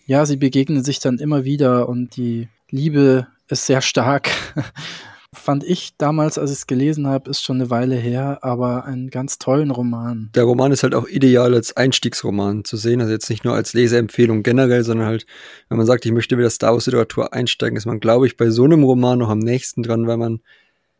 [0.06, 4.30] Ja, sie begegnen sich dann immer wieder und die Liebe ist sehr stark.
[5.32, 9.10] Fand ich damals, als ich es gelesen habe, ist schon eine Weile her, aber einen
[9.10, 10.30] ganz tollen Roman.
[10.34, 13.72] Der Roman ist halt auch ideal als Einstiegsroman zu sehen, also jetzt nicht nur als
[13.72, 15.26] Leseempfehlung generell, sondern halt,
[15.68, 18.50] wenn man sagt, ich möchte wieder Star Wars Literatur einsteigen, ist man, glaube ich, bei
[18.50, 20.40] so einem Roman noch am nächsten dran, weil man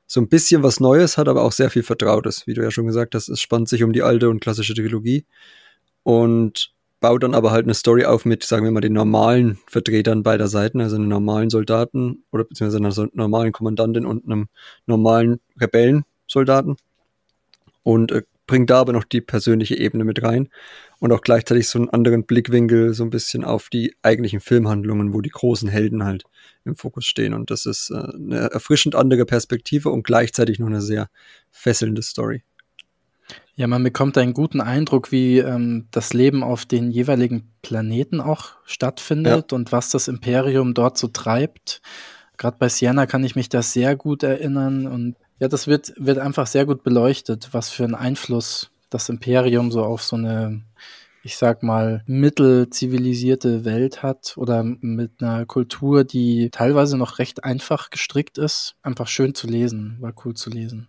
[0.07, 2.47] so ein bisschen was Neues hat, aber auch sehr viel Vertrautes.
[2.47, 5.27] Wie du ja schon gesagt hast, es spannt sich um die alte und klassische Trilogie
[6.03, 10.23] und baut dann aber halt eine Story auf mit, sagen wir mal, den normalen Vertretern
[10.23, 14.49] beider Seiten, also einen normalen Soldaten oder beziehungsweise einer normalen Kommandantin und einem
[14.87, 16.77] normalen Rebellensoldaten
[17.83, 20.49] und äh, bringt da aber noch die persönliche Ebene mit rein
[20.99, 25.21] und auch gleichzeitig so einen anderen Blickwinkel so ein bisschen auf die eigentlichen Filmhandlungen, wo
[25.21, 26.25] die großen Helden halt
[26.65, 27.35] im Fokus stehen.
[27.35, 31.11] Und das ist äh, eine erfrischend andere Perspektive und gleichzeitig noch eine sehr
[31.51, 32.45] fesselnde Story.
[33.57, 38.53] Ja, man bekommt einen guten Eindruck, wie ähm, das Leben auf den jeweiligen Planeten auch
[38.65, 39.57] stattfindet ja.
[39.57, 41.81] und was das Imperium dort so treibt.
[42.37, 46.19] Gerade bei Sienna kann ich mich da sehr gut erinnern und ja, das wird, wird
[46.19, 50.63] einfach sehr gut beleuchtet, was für einen Einfluss das Imperium so auf so eine,
[51.23, 57.91] ich sag mal, mittelzivilisierte Welt hat oder mit einer Kultur, die teilweise noch recht einfach
[57.91, 58.75] gestrickt ist.
[58.83, 60.89] Einfach schön zu lesen, war cool zu lesen.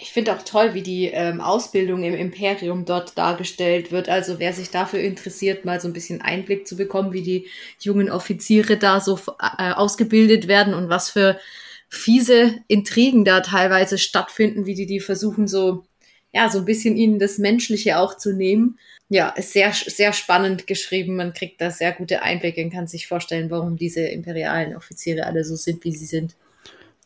[0.00, 4.08] Ich finde auch toll, wie die ähm, Ausbildung im Imperium dort dargestellt wird.
[4.08, 7.48] Also wer sich dafür interessiert, mal so ein bisschen Einblick zu bekommen, wie die
[7.80, 9.18] jungen Offiziere da so
[9.58, 11.40] äh, ausgebildet werden und was für
[11.88, 15.84] fiese Intrigen da teilweise stattfinden, wie die die versuchen so
[16.32, 18.78] ja so ein bisschen ihnen das Menschliche auch zu nehmen.
[19.08, 21.16] Ja, ist sehr sehr spannend geschrieben.
[21.16, 25.44] Man kriegt da sehr gute Einblicke und kann sich vorstellen, warum diese imperialen Offiziere alle
[25.44, 26.36] so sind, wie sie sind.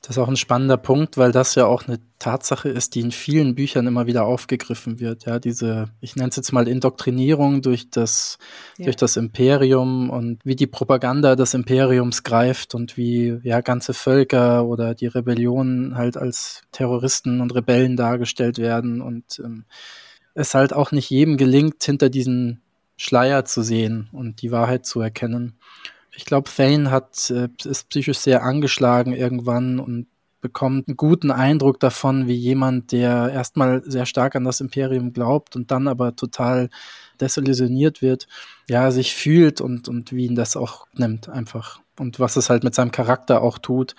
[0.02, 3.12] Das ist auch ein spannender Punkt, weil das ja auch eine Tatsache ist, die in
[3.12, 5.26] vielen Büchern immer wieder aufgegriffen wird.
[5.26, 8.38] Ja, diese, ich nenne es jetzt mal Indoktrinierung durch das,
[8.78, 8.86] ja.
[8.86, 14.66] durch das Imperium und wie die Propaganda des Imperiums greift und wie ja ganze Völker
[14.66, 19.66] oder die Rebellionen halt als Terroristen und Rebellen dargestellt werden und ähm,
[20.34, 22.60] es halt auch nicht jedem gelingt, hinter diesen
[22.96, 25.58] Schleier zu sehen und die Wahrheit zu erkennen
[26.14, 30.06] ich glaube, Thane hat, äh, ist psychisch sehr angeschlagen irgendwann und
[30.40, 35.56] bekommt einen guten Eindruck davon, wie jemand, der erstmal sehr stark an das Imperium glaubt
[35.56, 36.68] und dann aber total
[37.20, 38.26] desillusioniert wird,
[38.68, 41.80] ja, sich fühlt und, und wie ihn das auch nimmt einfach.
[41.98, 43.94] Und was es halt mit seinem Charakter auch tut.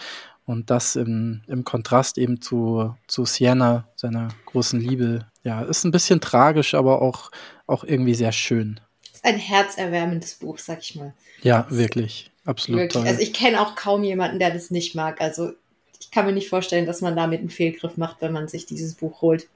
[0.45, 5.25] Und das im, im Kontrast eben zu, zu Sienna, seiner großen Liebe.
[5.43, 7.31] Ja, ist ein bisschen tragisch, aber auch,
[7.65, 8.81] auch irgendwie sehr schön
[9.23, 11.13] ein herzerwärmendes Buch, sag ich mal.
[11.41, 12.29] Ja, wirklich.
[12.45, 13.01] Absolut wirklich.
[13.01, 13.07] toll.
[13.07, 15.21] Also ich kenne auch kaum jemanden, der das nicht mag.
[15.21, 15.53] Also
[15.99, 18.95] ich kann mir nicht vorstellen, dass man damit einen Fehlgriff macht, wenn man sich dieses
[18.95, 19.47] Buch holt.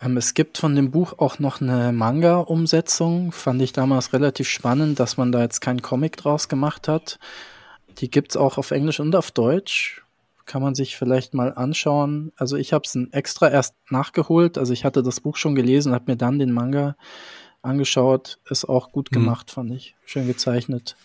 [0.00, 3.32] Ähm, es gibt von dem Buch auch noch eine Manga-Umsetzung.
[3.32, 7.18] Fand ich damals relativ spannend, dass man da jetzt keinen Comic draus gemacht hat.
[7.98, 10.02] Die gibt es auch auf Englisch und auf Deutsch.
[10.44, 12.32] Kann man sich vielleicht mal anschauen.
[12.36, 14.58] Also ich habe es extra erst nachgeholt.
[14.58, 16.96] Also ich hatte das Buch schon gelesen, und habe mir dann den Manga
[17.62, 18.38] angeschaut.
[18.48, 19.14] Ist auch gut mhm.
[19.16, 19.52] gemacht, mhm.
[19.52, 19.94] fand ich.
[20.04, 20.96] Schön gezeichnet.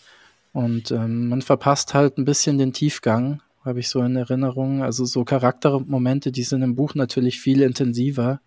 [0.53, 4.83] Und ähm, man verpasst halt ein bisschen den Tiefgang, habe ich so in Erinnerung.
[4.83, 8.39] Also so Charaktermomente, die sind im Buch natürlich viel intensiver.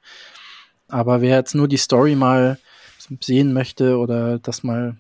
[0.89, 2.59] Aber wer jetzt nur die Story mal
[3.21, 4.97] sehen möchte oder das mal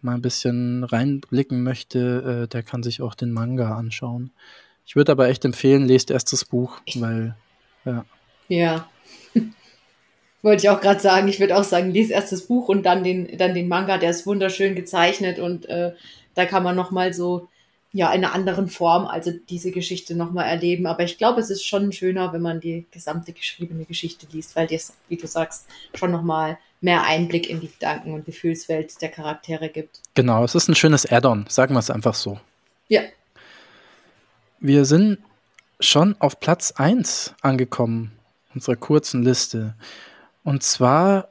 [0.00, 4.30] mal ein bisschen reinblicken möchte, äh, der kann sich auch den Manga anschauen.
[4.86, 7.36] Ich würde aber echt empfehlen, lest erst das Buch, weil
[7.84, 8.04] ja.
[8.48, 8.88] Ja,
[10.42, 11.28] wollte ich auch gerade sagen.
[11.28, 13.98] Ich würde auch sagen, lies erst das Buch und dann den, dann den Manga.
[13.98, 15.92] Der ist wunderschön gezeichnet und äh,
[16.34, 17.48] da kann man nochmal so,
[17.92, 20.86] ja, in einer anderen Form, also diese Geschichte nochmal erleben.
[20.86, 24.66] Aber ich glaube, es ist schon schöner, wenn man die gesamte geschriebene Geschichte liest, weil
[24.66, 29.68] dir wie du sagst, schon nochmal mehr Einblick in die Gedanken und Gefühlswelt der Charaktere
[29.68, 30.00] gibt.
[30.14, 32.38] Genau, es ist ein schönes Add-on, sagen wir es einfach so.
[32.88, 33.02] Ja.
[34.60, 35.18] Wir sind
[35.80, 38.12] schon auf Platz 1 angekommen,
[38.54, 39.74] unserer kurzen Liste.
[40.48, 41.28] Und zwar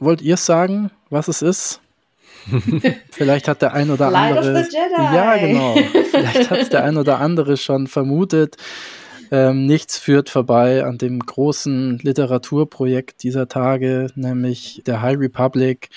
[0.00, 1.80] wollt ihr sagen, was es ist?
[3.12, 4.66] Vielleicht hat der ein oder Light andere.
[4.96, 5.76] Ja, genau.
[6.10, 8.56] Vielleicht hat es der ein oder andere schon vermutet.
[9.30, 15.88] Ähm, nichts führt vorbei an dem großen Literaturprojekt dieser Tage, nämlich der High Republic.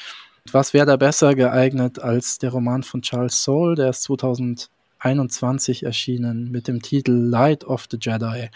[0.52, 6.52] Was wäre da besser geeignet als der Roman von Charles Soule, der ist 2021 erschienen
[6.52, 8.52] mit dem Titel Light of the Jedi.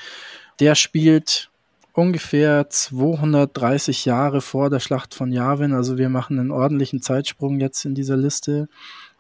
[0.59, 1.49] Der spielt
[1.97, 5.73] ungefähr 230 Jahre vor der Schlacht von Yavin.
[5.73, 8.69] Also wir machen einen ordentlichen Zeitsprung jetzt in dieser Liste.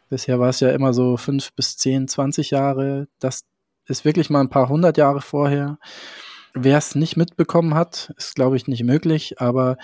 [0.09, 3.07] Bisher war es ja immer so fünf bis zehn, 20 Jahre.
[3.19, 3.45] Das
[3.87, 5.79] ist wirklich mal ein paar hundert Jahre vorher.
[6.53, 9.77] Wer es nicht mitbekommen hat, ist, glaube ich, nicht möglich, aber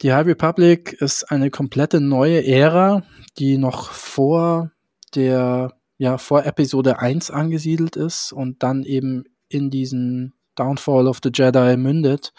[0.00, 3.02] die High Republic ist eine komplette neue Ära,
[3.36, 4.70] die noch vor
[5.16, 11.30] der, ja, vor Episode 1 angesiedelt ist und dann eben in diesen Downfall of the
[11.32, 12.32] Jedi mündet.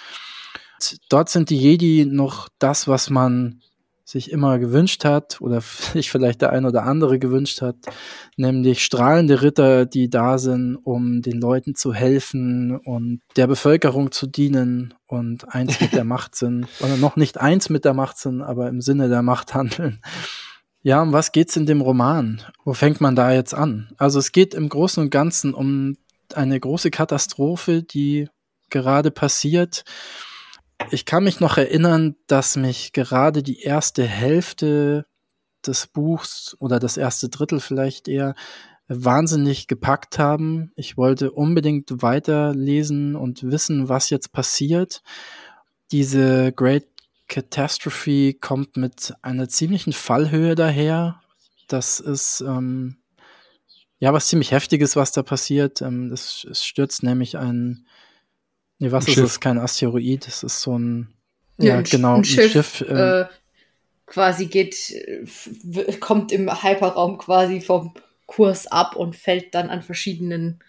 [1.10, 3.62] Dort sind die Jedi noch das, was man
[4.12, 5.62] sich immer gewünscht hat oder
[5.94, 7.76] sich vielleicht der ein oder andere gewünscht hat,
[8.36, 14.28] nämlich strahlende Ritter, die da sind, um den Leuten zu helfen und der Bevölkerung zu
[14.28, 18.42] dienen und eins mit der Macht sind, oder noch nicht eins mit der Macht sind,
[18.42, 20.02] aber im Sinne der Macht handeln.
[20.84, 22.42] Ja, um was geht's in dem Roman?
[22.66, 23.94] Wo fängt man da jetzt an?
[23.98, 25.96] Also es geht im Großen und Ganzen um
[26.38, 28.30] eine große Katastrophe, die
[28.70, 29.84] gerade passiert
[30.90, 35.06] ich kann mich noch erinnern, dass mich gerade die erste Hälfte
[35.66, 38.34] des Buchs oder das erste Drittel vielleicht eher
[38.88, 40.72] wahnsinnig gepackt haben.
[40.76, 45.04] Ich wollte unbedingt weiterlesen und wissen, was jetzt passiert.
[45.92, 46.88] Diese Great
[47.28, 51.22] Catastrophe kommt mit einer ziemlichen Fallhöhe daher.
[51.68, 52.98] Das ist ähm,
[54.02, 55.82] ja was ziemlich heftiges, was da passiert.
[55.82, 57.86] Ähm, es, es stürzt nämlich ein
[58.82, 59.26] Nee, was ein ist Schiff.
[59.26, 59.40] es?
[59.40, 61.14] Kein Asteroid, es ist so ein,
[61.60, 63.26] ja, ein genau, ein, Schiff, Schiff äh, äh,
[64.08, 64.76] quasi geht,
[66.00, 67.94] kommt im Hyperraum quasi vom
[68.26, 70.64] Kurs ab und fällt dann an verschiedenen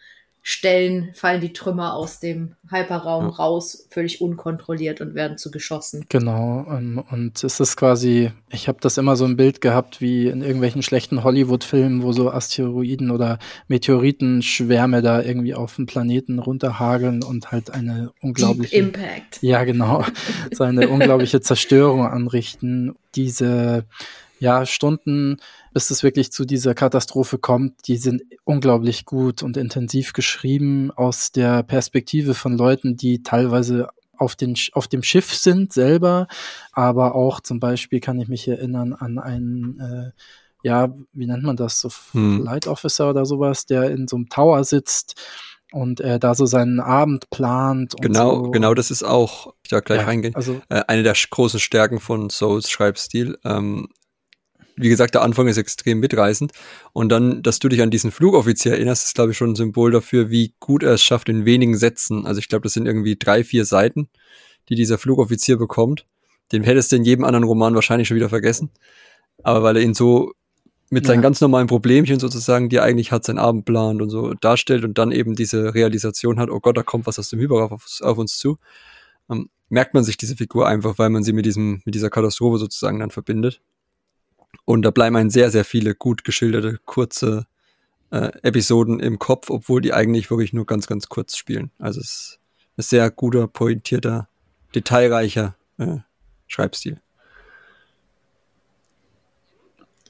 [0.44, 3.30] Stellen fallen die Trümmer aus dem Hyperraum ja.
[3.30, 6.04] raus, völlig unkontrolliert und werden zu geschossen.
[6.08, 10.26] Genau, ähm, und es ist quasi, ich habe das immer so ein Bild gehabt wie
[10.26, 13.38] in irgendwelchen schlechten Hollywood-Filmen, wo so Asteroiden oder
[13.68, 19.38] Meteoritenschwärme da irgendwie auf den Planeten runterhageln und halt eine unglaubliche Deep Impact.
[19.42, 20.04] Ja, genau,
[20.52, 22.96] so eine unglaubliche Zerstörung anrichten.
[23.14, 23.84] Diese
[24.42, 25.36] ja, Stunden
[25.72, 31.30] bis es wirklich zu dieser Katastrophe kommt, die sind unglaublich gut und intensiv geschrieben aus
[31.30, 33.88] der Perspektive von Leuten, die teilweise
[34.18, 36.26] auf, den, auf dem Schiff sind selber,
[36.72, 40.10] aber auch zum Beispiel kann ich mich erinnern an einen, äh,
[40.64, 42.42] ja, wie nennt man das, so hm.
[42.42, 45.14] Light Officer oder sowas, der in so einem Tower sitzt
[45.72, 47.94] und er da so seinen Abend plant.
[48.00, 48.50] genau, so.
[48.50, 52.00] genau, das ist auch, ich da gleich ja, reingehen, also, äh, eine der großen Stärken
[52.00, 53.38] von Souls Schreibstil.
[53.44, 53.88] Ähm,
[54.76, 56.52] wie gesagt, der Anfang ist extrem mitreißend.
[56.92, 59.90] Und dann, dass du dich an diesen Flugoffizier erinnerst, ist, glaube ich, schon ein Symbol
[59.90, 62.26] dafür, wie gut er es schafft in wenigen Sätzen.
[62.26, 64.08] Also ich glaube, das sind irgendwie drei, vier Seiten,
[64.68, 66.06] die dieser Flugoffizier bekommt.
[66.52, 68.70] Den hättest du in jedem anderen Roman wahrscheinlich schon wieder vergessen.
[69.42, 70.32] Aber weil er ihn so
[70.90, 71.22] mit seinen ja.
[71.22, 74.98] ganz normalen Problemchen sozusagen, die er eigentlich hat, seinen Abend plant und so darstellt und
[74.98, 78.18] dann eben diese Realisation hat, oh Gott, da kommt was aus dem Überrauf auf, auf
[78.18, 78.58] uns zu,
[79.30, 82.58] ähm, merkt man sich diese Figur einfach, weil man sie mit diesem, mit dieser Katastrophe
[82.58, 83.62] sozusagen dann verbindet.
[84.64, 87.46] Und da bleiben ein sehr, sehr viele gut geschilderte, kurze
[88.10, 91.70] äh, Episoden im Kopf, obwohl die eigentlich wirklich nur ganz, ganz kurz spielen.
[91.78, 92.40] Also es ist
[92.76, 94.28] ein sehr guter, pointierter,
[94.74, 95.98] detailreicher äh,
[96.46, 97.00] Schreibstil.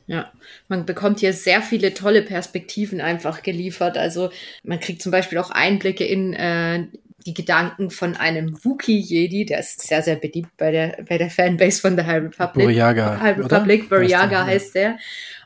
[0.07, 0.33] Ja,
[0.69, 3.97] man bekommt hier sehr viele tolle Perspektiven einfach geliefert.
[3.97, 4.31] Also
[4.65, 6.89] man kriegt zum Beispiel auch Einblicke in äh,
[7.25, 11.81] die Gedanken von einem Wookiee-Jedi, der ist sehr, sehr beliebt bei der, bei der Fanbase
[11.81, 12.67] von der High Republic.
[12.67, 14.99] Buryaga, High Republic, Buryaga heißt der.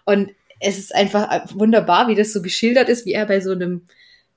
[0.05, 3.83] Und es ist einfach wunderbar, wie das so geschildert ist, wie er bei so einem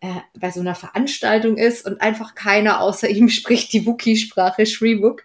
[0.02, 5.24] äh, bei so einer Veranstaltung ist und einfach keiner außer ihm spricht die Wookie-Sprache Shriwook.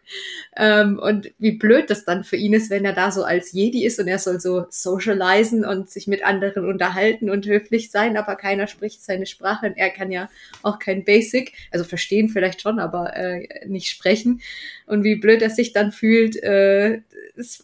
[0.57, 3.85] Ähm, und wie blöd das dann für ihn ist, wenn er da so als Jedi
[3.85, 8.37] ist und er soll so socialisen und sich mit anderen unterhalten und höflich sein, aber
[8.37, 10.31] keiner spricht seine Sprache und er kann ja
[10.63, 14.41] auch kein Basic, also verstehen vielleicht schon, aber äh, nicht sprechen.
[14.87, 17.01] Und wie blöd er sich dann fühlt, äh,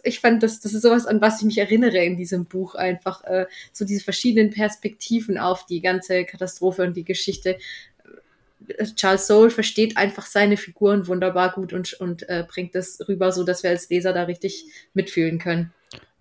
[0.03, 3.23] ich fand, das, das ist sowas, an was ich mich erinnere in diesem Buch einfach.
[3.25, 7.57] Äh, so diese verschiedenen Perspektiven auf die ganze Katastrophe und die Geschichte.
[8.95, 13.45] Charles Soule versteht einfach seine Figuren wunderbar gut und, und äh, bringt das rüber, so
[13.45, 15.73] dass wir als Leser da richtig mitfühlen können.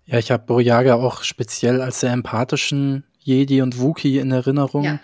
[0.06, 4.84] Ja, ich habe Boriaga auch speziell als sehr empathischen Jedi und Wookie in Erinnerung.
[4.84, 5.00] Ja.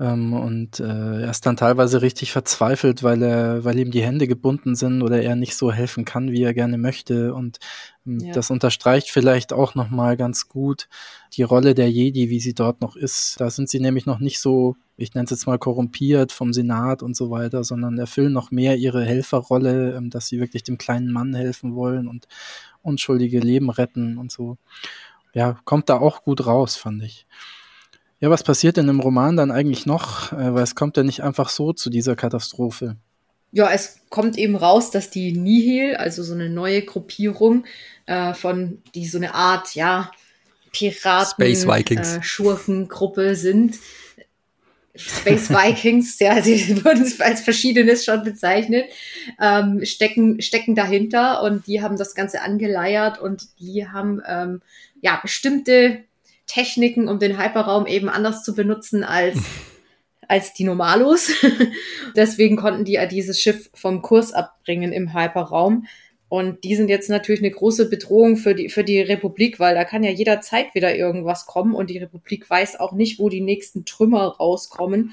[0.00, 4.26] Ähm, und äh, er ist dann teilweise richtig verzweifelt, weil er, weil ihm die Hände
[4.26, 7.32] gebunden sind oder er nicht so helfen kann, wie er gerne möchte.
[7.32, 7.58] Und
[8.04, 8.32] ähm, ja.
[8.32, 10.88] das unterstreicht vielleicht auch nochmal ganz gut
[11.34, 13.40] die Rolle der Jedi, wie sie dort noch ist.
[13.40, 17.04] Da sind sie nämlich noch nicht so, ich nenne es jetzt mal korrumpiert vom Senat
[17.04, 21.12] und so weiter, sondern erfüllen noch mehr ihre Helferrolle, ähm, dass sie wirklich dem kleinen
[21.12, 22.26] Mann helfen wollen und
[22.82, 24.58] unschuldige Leben retten und so.
[25.34, 27.26] Ja, kommt da auch gut raus, fand ich.
[28.24, 30.32] Ja, was passiert denn im Roman dann eigentlich noch?
[30.32, 32.96] Äh, weil es kommt ja nicht einfach so zu dieser Katastrophe.
[33.52, 37.66] Ja, es kommt eben raus, dass die Nihil, also so eine neue Gruppierung
[38.06, 40.10] äh, von, die so eine Art, ja,
[40.72, 42.16] Piraten, Space Vikings.
[42.16, 43.76] Äh, Schurkengruppe sind.
[44.94, 48.86] Space Vikings, ja, sie wurden als verschiedenes schon bezeichnet,
[49.38, 54.62] ähm, stecken, stecken dahinter und die haben das Ganze angeleiert und die haben ähm,
[55.02, 56.04] ja bestimmte
[56.46, 59.38] Techniken, um den Hyperraum eben anders zu benutzen als
[60.28, 61.30] als die Normalos.
[62.16, 65.86] Deswegen konnten die dieses Schiff vom Kurs abbringen im Hyperraum.
[66.28, 69.84] Und die sind jetzt natürlich eine große Bedrohung für die, für die Republik, weil da
[69.84, 73.84] kann ja jederzeit wieder irgendwas kommen und die Republik weiß auch nicht, wo die nächsten
[73.84, 75.12] Trümmer rauskommen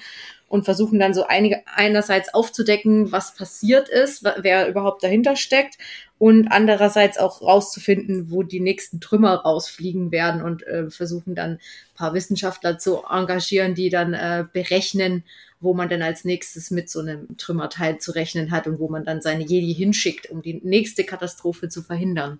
[0.51, 5.77] und versuchen dann so einige, einerseits aufzudecken, was passiert ist, wer überhaupt dahinter steckt
[6.19, 11.59] und andererseits auch rauszufinden, wo die nächsten Trümmer rausfliegen werden und äh, versuchen dann ein
[11.95, 15.23] paar Wissenschaftler zu engagieren, die dann äh, berechnen,
[15.61, 19.05] wo man dann als nächstes mit so einem Trümmerteil zu rechnen hat und wo man
[19.05, 22.39] dann seine Jedi hinschickt, um die nächste Katastrophe zu verhindern.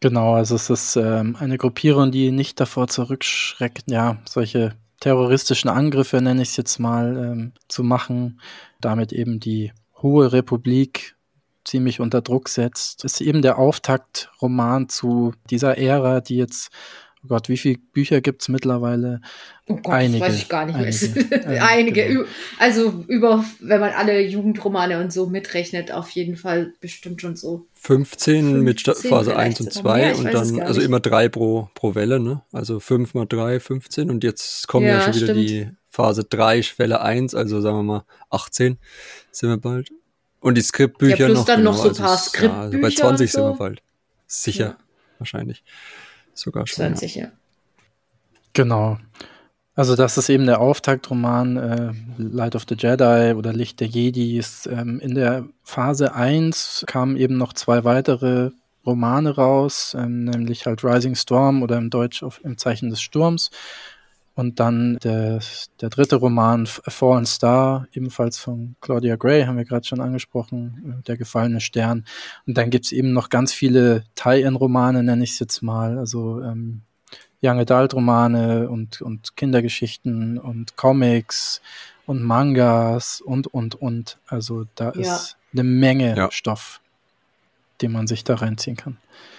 [0.00, 6.20] Genau, also es ist ähm, eine Gruppierung, die nicht davor zurückschreckt, ja, solche terroristischen Angriffe,
[6.20, 8.40] nenne ich es jetzt mal, ähm, zu machen,
[8.80, 11.16] damit eben die Hohe Republik
[11.64, 13.04] ziemlich unter Druck setzt.
[13.04, 16.70] Das ist eben der Auftaktroman zu dieser Ära, die jetzt
[17.26, 19.20] Oh Gott, wie viele Bücher gibt es mittlerweile?
[19.66, 21.68] Oh Gott, einige, das weiß ich gar nicht einige, mehr.
[21.68, 22.24] einige genau.
[22.56, 27.66] also über, wenn man alle Jugendromane und so mitrechnet, auf jeden Fall bestimmt schon so.
[27.86, 32.18] 15, 15 mit Phase 1 und 2 und dann, also immer drei pro, pro Welle,
[32.18, 32.42] ne?
[32.52, 35.48] Also 5 mal 3, 15 und jetzt kommen ja, ja schon wieder stimmt.
[35.48, 38.78] die Phase 3, Welle 1, also sagen wir mal 18
[39.30, 39.90] sind wir bald.
[40.40, 41.44] Und die Skriptbücher ja, plus noch.
[41.46, 42.54] dann genau, noch so ein paar also, Skriptbücher.
[42.54, 43.38] Ja, also bei 20 so.
[43.38, 43.82] sind wir bald.
[44.26, 44.76] Sicher, ja.
[45.18, 45.62] wahrscheinlich
[46.34, 46.76] sogar schon.
[46.76, 47.32] 20, ja.
[48.52, 48.98] Genau.
[49.76, 54.66] Also das ist eben der Auftaktroman äh, Light of the Jedi oder Licht der Jedis.
[54.66, 58.52] Ähm, in der Phase 1 kamen eben noch zwei weitere
[58.86, 63.50] Romane raus, ähm, nämlich halt Rising Storm oder im Deutsch auf, im Zeichen des Sturms.
[64.34, 65.40] Und dann der,
[65.82, 71.02] der dritte Roman, Fallen Star, ebenfalls von Claudia Gray, haben wir gerade schon angesprochen, äh,
[71.02, 72.06] Der gefallene Stern.
[72.46, 76.82] Und dann gibt's eben noch ganz viele Tie-In-Romane, nenne ich es jetzt mal, also ähm,
[77.42, 81.60] Young Adult-Romane und, und Kindergeschichten und Comics
[82.06, 84.18] und Mangas und, und, und.
[84.26, 85.00] Also da ja.
[85.00, 86.30] ist eine Menge ja.
[86.30, 86.80] Stoff,
[87.82, 88.96] den man sich da reinziehen kann.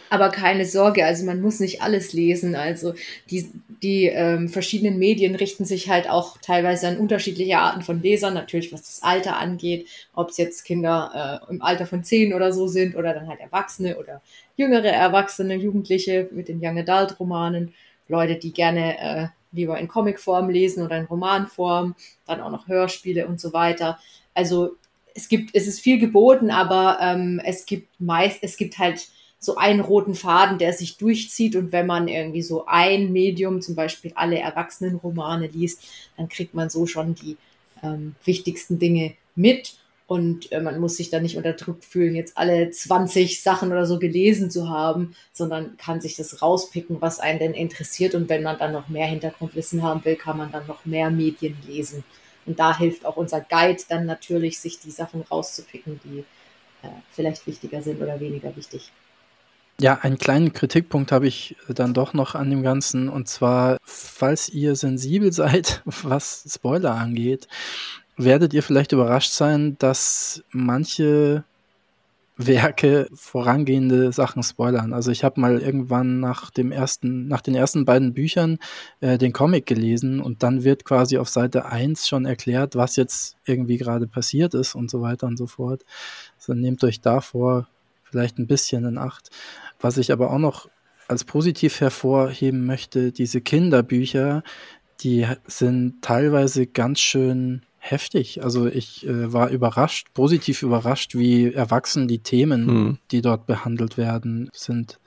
[0.10, 2.56] Aber keine Sorge, also man muss nicht alles lesen.
[2.56, 2.94] Also
[3.30, 3.52] die,
[3.84, 8.72] die ähm, verschiedenen Medien richten sich halt auch teilweise an unterschiedliche Arten von Lesern, natürlich
[8.72, 12.68] was das Alter angeht, ob es jetzt Kinder äh, im Alter von zehn oder so
[12.68, 14.22] sind oder dann halt Erwachsene oder
[14.56, 17.74] jüngere Erwachsene, Jugendliche mit den Young Adult Romanen,
[18.08, 21.96] Leute, die gerne äh, lieber in Comicform lesen oder in Romanform,
[22.26, 24.00] dann auch noch Hörspiele und so weiter.
[24.34, 24.76] Also
[25.16, 29.08] es gibt, es ist viel geboten, aber ähm, es gibt meist, es gibt halt
[29.40, 31.56] so einen roten Faden, der sich durchzieht.
[31.56, 35.84] Und wenn man irgendwie so ein Medium, zum Beispiel alle Erwachsenenromane liest,
[36.18, 37.38] dann kriegt man so schon die
[37.84, 39.78] ähm, wichtigsten Dinge mit.
[40.08, 43.86] Und äh, man muss sich da nicht unter Druck fühlen, jetzt alle 20 Sachen oder
[43.86, 48.16] so gelesen zu haben, sondern kann sich das rauspicken, was einen denn interessiert.
[48.16, 51.58] Und wenn man dann noch mehr Hintergrundwissen haben will, kann man dann noch mehr Medien
[51.68, 52.06] lesen.
[52.46, 56.20] Und da hilft auch unser Guide dann natürlich, sich die Sachen rauszupicken, die
[56.82, 58.94] äh, vielleicht wichtiger sind oder weniger wichtig.
[59.80, 63.10] Ja, einen kleinen Kritikpunkt habe ich dann doch noch an dem Ganzen.
[63.10, 67.50] Und zwar, falls ihr sensibel seid, was Spoiler angeht,
[68.18, 71.44] werdet ihr vielleicht überrascht sein, dass manche
[72.38, 74.94] Werke vorangehende Sachen spoilern.
[74.94, 78.60] Also ich habe mal irgendwann nach dem ersten, nach den ersten beiden Büchern
[79.00, 83.38] äh, den Comic gelesen und dann wird quasi auf Seite 1 schon erklärt, was jetzt
[83.46, 85.84] irgendwie gerade passiert ist und so weiter und so fort.
[86.38, 87.68] Also nehmt euch davor
[88.04, 89.30] vielleicht ein bisschen in Acht.
[89.80, 90.70] Was ich aber auch noch
[91.08, 94.44] als positiv hervorheben möchte, diese Kinderbücher,
[95.02, 98.44] die sind teilweise ganz schön heftig.
[98.44, 102.98] Also ich äh, war überrascht, positiv überrascht, wie erwachsen die Themen, hm.
[103.12, 105.00] die dort behandelt werden, sind.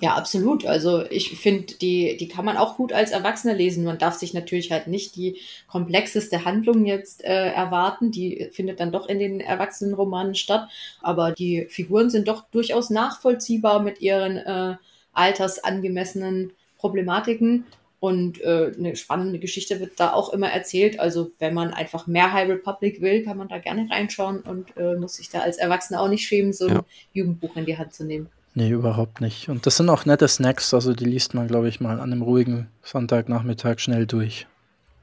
[0.00, 0.66] Ja, absolut.
[0.66, 3.84] Also ich finde, die, die kann man auch gut als Erwachsener lesen.
[3.84, 5.38] Man darf sich natürlich halt nicht die
[5.68, 8.10] komplexeste Handlung jetzt äh, erwarten.
[8.10, 10.68] Die findet dann doch in den Erwachsenenromanen statt.
[11.00, 14.76] Aber die Figuren sind doch durchaus nachvollziehbar mit ihren äh,
[15.14, 17.64] altersangemessenen Problematiken.
[18.06, 21.00] Und äh, eine spannende Geschichte wird da auch immer erzählt.
[21.00, 24.94] Also wenn man einfach mehr High Republic will, kann man da gerne reinschauen und äh,
[24.94, 26.84] muss sich da als Erwachsener auch nicht schämen, so ein ja.
[27.14, 28.28] Jugendbuch in die Hand zu nehmen.
[28.54, 29.48] Nee, überhaupt nicht.
[29.48, 32.22] Und das sind auch nette Snacks, also die liest man, glaube ich, mal an einem
[32.22, 34.46] ruhigen Sonntagnachmittag schnell durch.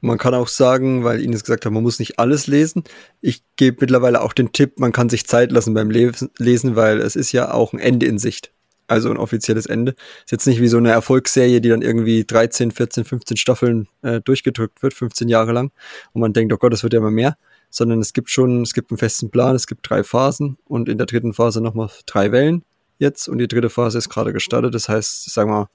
[0.00, 2.84] Man kann auch sagen, weil Ines gesagt hat, man muss nicht alles lesen.
[3.20, 7.16] Ich gebe mittlerweile auch den Tipp, man kann sich Zeit lassen beim Lesen, weil es
[7.16, 8.53] ist ja auch ein Ende in Sicht.
[8.86, 9.94] Also ein offizielles Ende.
[10.24, 14.20] Ist jetzt nicht wie so eine Erfolgsserie, die dann irgendwie 13, 14, 15 Staffeln äh,
[14.20, 15.70] durchgedrückt wird, 15 Jahre lang.
[16.12, 17.36] Und man denkt, oh Gott, das wird ja immer mehr.
[17.70, 20.98] Sondern es gibt schon, es gibt einen festen Plan, es gibt drei Phasen und in
[20.98, 22.62] der dritten Phase nochmal drei Wellen
[22.98, 24.74] jetzt und die dritte Phase ist gerade gestartet.
[24.74, 25.68] Das heißt, sagen wir,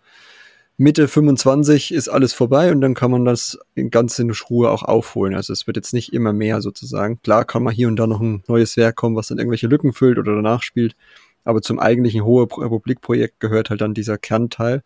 [0.78, 5.36] Mitte 25 ist alles vorbei und dann kann man das ganz in Ruhe auch aufholen.
[5.36, 7.22] Also es wird jetzt nicht immer mehr sozusagen.
[7.22, 9.92] Klar kann man hier und da noch ein neues Werk kommen, was dann irgendwelche Lücken
[9.92, 10.96] füllt oder danach spielt.
[11.44, 14.84] Aber zum eigentlichen Hohe Republik-Projekt gehört halt dann dieser Kernteil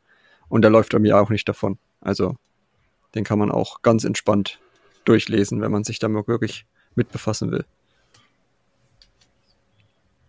[0.49, 1.77] und der läuft am Jahr auch nicht davon.
[2.01, 2.35] Also
[3.15, 4.59] den kann man auch ganz entspannt
[5.05, 7.65] durchlesen, wenn man sich da mal wirklich mit befassen will.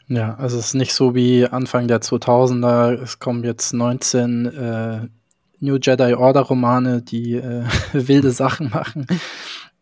[0.09, 5.09] Ja, also es ist nicht so wie Anfang der 2000er, es kommen jetzt 19 äh,
[5.61, 9.07] New Jedi Order Romane, die äh, wilde Sachen machen,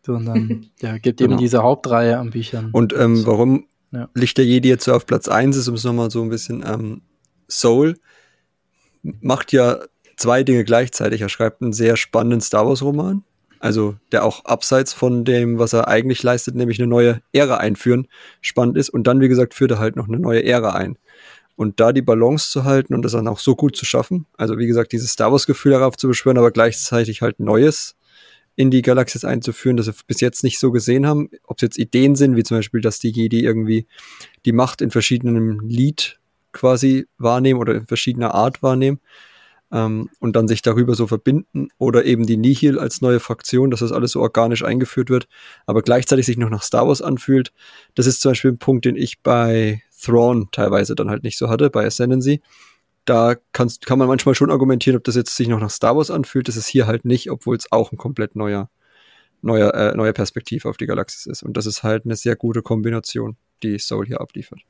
[0.01, 1.31] sondern ja, gibt genau.
[1.31, 2.69] eben diese Hauptreihe an Büchern.
[2.71, 4.09] Und ähm, warum ja.
[4.13, 6.63] Licht der Jedi jetzt so auf Platz 1 ist, um es nochmal so ein bisschen
[6.67, 7.01] ähm,
[7.49, 7.95] Soul
[9.03, 9.79] macht ja
[10.17, 11.21] zwei Dinge gleichzeitig.
[11.21, 13.23] Er schreibt einen sehr spannenden Star Wars Roman,
[13.59, 18.07] also der auch abseits von dem, was er eigentlich leistet, nämlich eine neue Ära einführen,
[18.41, 18.89] spannend ist.
[18.89, 20.97] Und dann, wie gesagt, führt er halt noch eine neue Ära ein.
[21.55, 24.57] Und da die Balance zu halten und das dann auch so gut zu schaffen, also
[24.57, 27.95] wie gesagt, dieses Star Wars-Gefühl darauf zu beschwören, aber gleichzeitig halt Neues
[28.55, 31.29] in die Galaxis einzuführen, das wir bis jetzt nicht so gesehen haben.
[31.43, 33.87] Ob es jetzt Ideen sind, wie zum Beispiel, dass die Jedi irgendwie
[34.45, 36.19] die Macht in verschiedenen Lied
[36.51, 38.99] quasi wahrnehmen oder in verschiedener Art wahrnehmen
[39.71, 43.79] ähm, und dann sich darüber so verbinden oder eben die Nihil als neue Fraktion, dass
[43.81, 45.27] das alles so organisch eingeführt wird,
[45.65, 47.51] aber gleichzeitig sich noch nach Star Wars anfühlt.
[47.95, 51.49] Das ist zum Beispiel ein Punkt, den ich bei Thrawn teilweise dann halt nicht so
[51.49, 52.41] hatte, bei Ascendancy.
[53.05, 56.09] Da kannst, kann man manchmal schon argumentieren, ob das jetzt sich noch nach Star Wars
[56.09, 56.47] anfühlt.
[56.47, 58.69] Das ist hier halt nicht, obwohl es auch ein komplett neuer,
[59.41, 61.43] neuer, äh, neuer Perspektive auf die Galaxis ist.
[61.43, 64.61] Und das ist halt eine sehr gute Kombination, die Soul hier abliefert.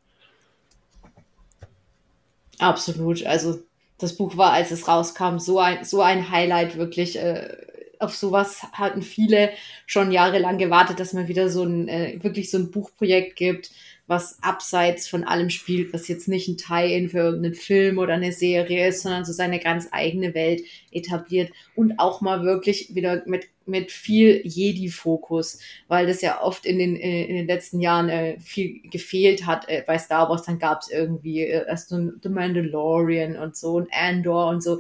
[2.60, 3.26] Absolut.
[3.26, 3.60] Also
[3.98, 7.18] das Buch war, als es rauskam, so ein, so ein Highlight wirklich.
[7.18, 7.56] Äh,
[8.00, 9.52] auf sowas hatten viele
[9.86, 13.72] schon jahrelang gewartet, dass man wieder so ein, äh, wirklich so ein Buchprojekt gibt,
[14.06, 18.34] was abseits von allem spielt, was jetzt nicht ein Tie-In für irgendeinen Film oder eine
[18.34, 23.46] Serie ist, sondern so seine ganz eigene Welt etabliert und auch mal wirklich wieder mit,
[23.66, 28.40] mit viel Jedi-Fokus, weil das ja oft in den, äh, in den letzten Jahren äh,
[28.40, 30.44] viel gefehlt hat äh, bei Star Wars.
[30.44, 34.62] Dann gab es irgendwie äh, erst so ein The Mandalorian und so ein Andor und
[34.62, 34.80] so.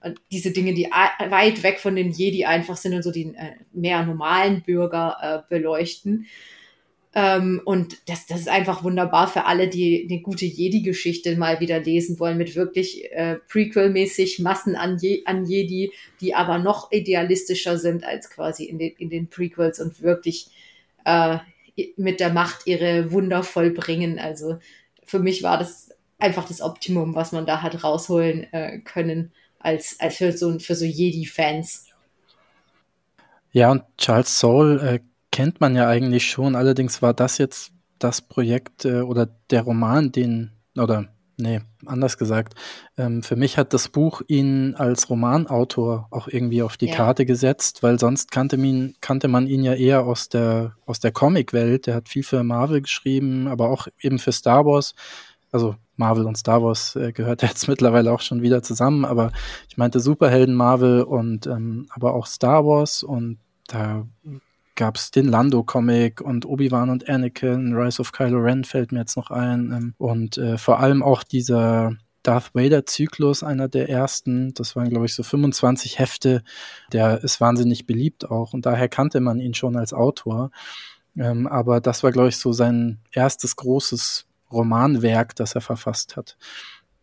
[0.00, 3.56] Und diese Dinge, die weit weg von den Jedi einfach sind und so die äh,
[3.72, 6.26] mehr normalen Bürger äh, beleuchten.
[7.18, 11.80] Ähm, und das, das ist einfach wunderbar für alle, die eine gute Jedi-Geschichte mal wieder
[11.80, 15.90] lesen wollen, mit wirklich äh, Prequel-mäßig Massen an, Je an Jedi,
[16.20, 20.46] die aber noch idealistischer sind als quasi in den, in den Prequels und wirklich
[21.04, 21.38] äh,
[21.96, 24.20] mit der Macht ihre Wunder vollbringen.
[24.20, 24.60] Also
[25.04, 25.88] für mich war das
[26.20, 30.76] einfach das Optimum, was man da hat rausholen äh, können, als, als für so, für
[30.76, 31.86] so Jedi-Fans.
[33.50, 35.00] Ja, und Charles Soule äh,
[35.38, 36.56] kennt man ja eigentlich schon.
[36.56, 37.70] Allerdings war das jetzt
[38.00, 41.04] das Projekt äh, oder der Roman, den, oder
[41.36, 42.54] nee, anders gesagt,
[42.96, 46.96] ähm, für mich hat das Buch ihn als Romanautor auch irgendwie auf die ja.
[46.96, 51.12] Karte gesetzt, weil sonst kannte, ihn, kannte man ihn ja eher aus der, aus der
[51.12, 51.86] Comic-Welt.
[51.86, 54.96] Der hat viel für Marvel geschrieben, aber auch eben für Star Wars.
[55.52, 59.30] Also Marvel und Star Wars äh, gehört jetzt mittlerweile auch schon wieder zusammen, aber
[59.68, 64.04] ich meinte Superhelden Marvel und ähm, aber auch Star Wars und da
[64.78, 69.16] gab es den Lando-Comic und Obi-Wan und Anakin, Rise of Kylo Ren fällt mir jetzt
[69.16, 69.72] noch ein.
[69.72, 74.54] Ähm, und äh, vor allem auch dieser Darth Vader-Zyklus, einer der ersten.
[74.54, 76.42] Das waren, glaube ich, so 25 Hefte.
[76.92, 80.52] Der ist wahnsinnig beliebt auch und daher kannte man ihn schon als Autor.
[81.16, 86.38] Ähm, aber das war, glaube ich, so sein erstes großes Romanwerk, das er verfasst hat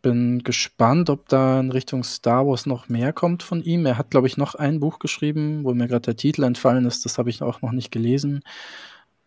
[0.06, 3.88] bin gespannt, ob da in Richtung Star Wars noch mehr kommt von ihm.
[3.88, 7.06] Er hat, glaube ich, noch ein Buch geschrieben, wo mir gerade der Titel entfallen ist.
[7.06, 8.44] Das habe ich auch noch nicht gelesen.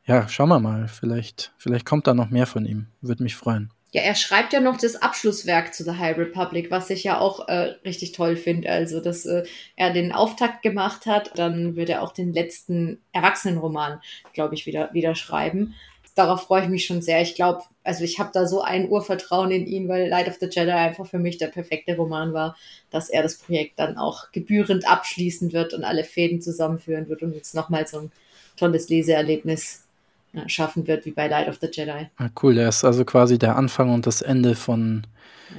[0.07, 0.87] Ja, schauen wir mal.
[0.87, 2.87] Vielleicht, vielleicht kommt da noch mehr von ihm.
[3.01, 3.73] Würde mich freuen.
[3.91, 7.49] Ja, er schreibt ja noch das Abschlusswerk zu The High Republic, was ich ja auch
[7.49, 8.71] äh, richtig toll finde.
[8.71, 9.43] Also, dass äh,
[9.75, 14.01] er den Auftakt gemacht hat, dann wird er auch den letzten Erwachsenenroman,
[14.33, 15.75] glaube ich, wieder, wieder schreiben
[16.19, 17.23] darauf freue ich mich schon sehr.
[17.23, 20.49] Ich glaube, also ich habe da so ein Urvertrauen in ihn, weil Light of the
[20.51, 22.57] Jedi einfach für mich der perfekte Roman war,
[22.91, 27.35] dass er das Projekt dann auch gebührend abschließen wird und alle Fäden zusammenführen wird und
[27.35, 28.13] jetzt nochmal so ein
[28.57, 29.85] tolles Leseerlebnis
[30.33, 32.09] äh, schaffen wird, wie bei Light of the Jedi.
[32.17, 35.07] Ah, cool, der ist also quasi der Anfang und das Ende von,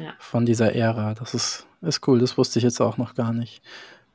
[0.01, 0.14] ja.
[0.20, 1.14] von dieser Ära.
[1.14, 3.62] Das ist, ist cool, das wusste ich jetzt auch noch gar nicht.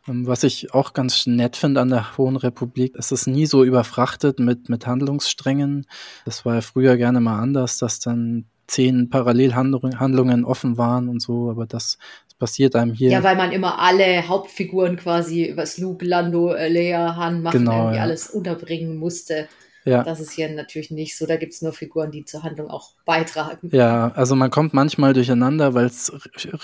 [0.09, 3.65] Ähm, was ich auch ganz nett finde an der Hohen Republik, es ist nie so
[3.65, 5.87] überfrachtet mit, mit Handlungssträngen.
[6.25, 11.51] Das war ja früher gerne mal anders, dass dann zehn Parallelhandlungen offen waren und so,
[11.51, 13.11] aber das, das passiert einem hier.
[13.11, 17.97] Ja, weil man immer alle Hauptfiguren quasi, was Luke, Lando, Leia, Han machen, genau, irgendwie
[17.97, 18.03] ja.
[18.03, 19.49] alles unterbringen musste.
[19.85, 20.03] Ja.
[20.03, 21.27] Das ist hier natürlich nicht so.
[21.27, 23.69] Da gibt es nur Figuren, die zur Handlung auch beitragen.
[23.71, 26.11] Ja, also man kommt manchmal durcheinander, weil es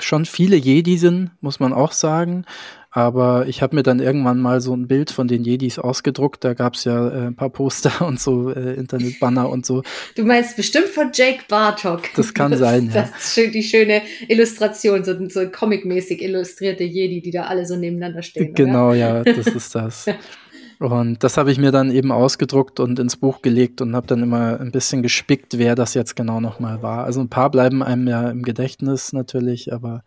[0.01, 2.47] schon viele Jedi sind, muss man auch sagen.
[2.93, 6.43] Aber ich habe mir dann irgendwann mal so ein Bild von den Jedis ausgedruckt.
[6.43, 9.83] Da gab es ja äh, ein paar Poster und so, äh, Internetbanner und so.
[10.17, 12.03] Du meinst bestimmt von Jake Bartok.
[12.17, 13.03] Das kann sein, ja.
[13.03, 18.23] Das ist die schöne Illustration, so, so comic-mäßig illustrierte Jedi, die da alle so nebeneinander
[18.23, 18.55] stehen.
[18.55, 18.97] Genau, oder?
[18.97, 20.07] ja, das ist das.
[20.81, 24.23] Und das habe ich mir dann eben ausgedruckt und ins Buch gelegt und habe dann
[24.23, 27.05] immer ein bisschen gespickt, wer das jetzt genau nochmal war.
[27.05, 30.05] Also ein paar bleiben einem ja im Gedächtnis natürlich, aber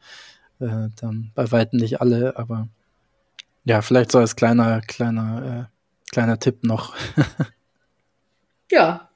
[0.60, 2.38] äh, dann bei weitem nicht alle.
[2.38, 2.70] Aber
[3.66, 6.96] ja, vielleicht so als kleiner, kleiner, äh, kleiner Tipp noch.
[8.72, 9.10] ja,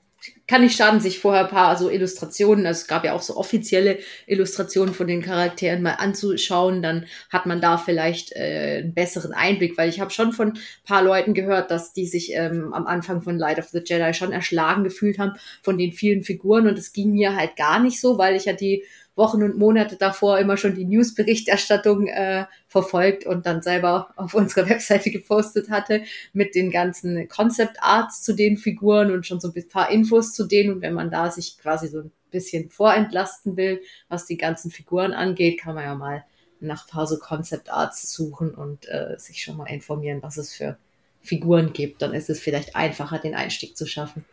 [0.47, 3.35] kann nicht schaden, sich vorher ein paar so Illustrationen, also es gab ja auch so
[3.35, 9.33] offizielle Illustrationen von den Charakteren mal anzuschauen, dann hat man da vielleicht äh, einen besseren
[9.33, 13.21] Einblick, weil ich habe schon von paar Leuten gehört, dass die sich ähm, am Anfang
[13.21, 16.93] von Light of the Jedi schon erschlagen gefühlt haben von den vielen Figuren und es
[16.93, 18.85] ging mir halt gar nicht so, weil ich ja die
[19.17, 24.69] Wochen und Monate davor immer schon die Newsberichterstattung äh, verfolgt und dann selber auf unserer
[24.69, 26.03] Webseite gepostet hatte
[26.33, 30.45] mit den ganzen Concept Arts zu den Figuren und schon so ein paar Infos zu
[30.45, 30.73] denen.
[30.73, 35.13] Und wenn man da sich quasi so ein bisschen vorentlasten will, was die ganzen Figuren
[35.13, 36.23] angeht, kann man ja mal
[36.59, 40.53] nach ein paar so Concept Arts suchen und äh, sich schon mal informieren, was es
[40.53, 40.77] für
[41.21, 42.01] Figuren gibt.
[42.01, 44.25] Dann ist es vielleicht einfacher, den Einstieg zu schaffen.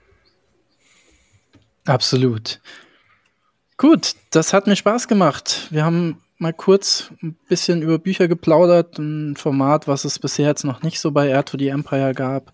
[1.87, 2.61] Absolut.
[3.76, 5.68] Gut, das hat mir Spaß gemacht.
[5.70, 10.64] Wir haben mal kurz ein bisschen über Bücher geplaudert, ein Format, was es bisher jetzt
[10.64, 12.53] noch nicht so bei Air to the Empire gab.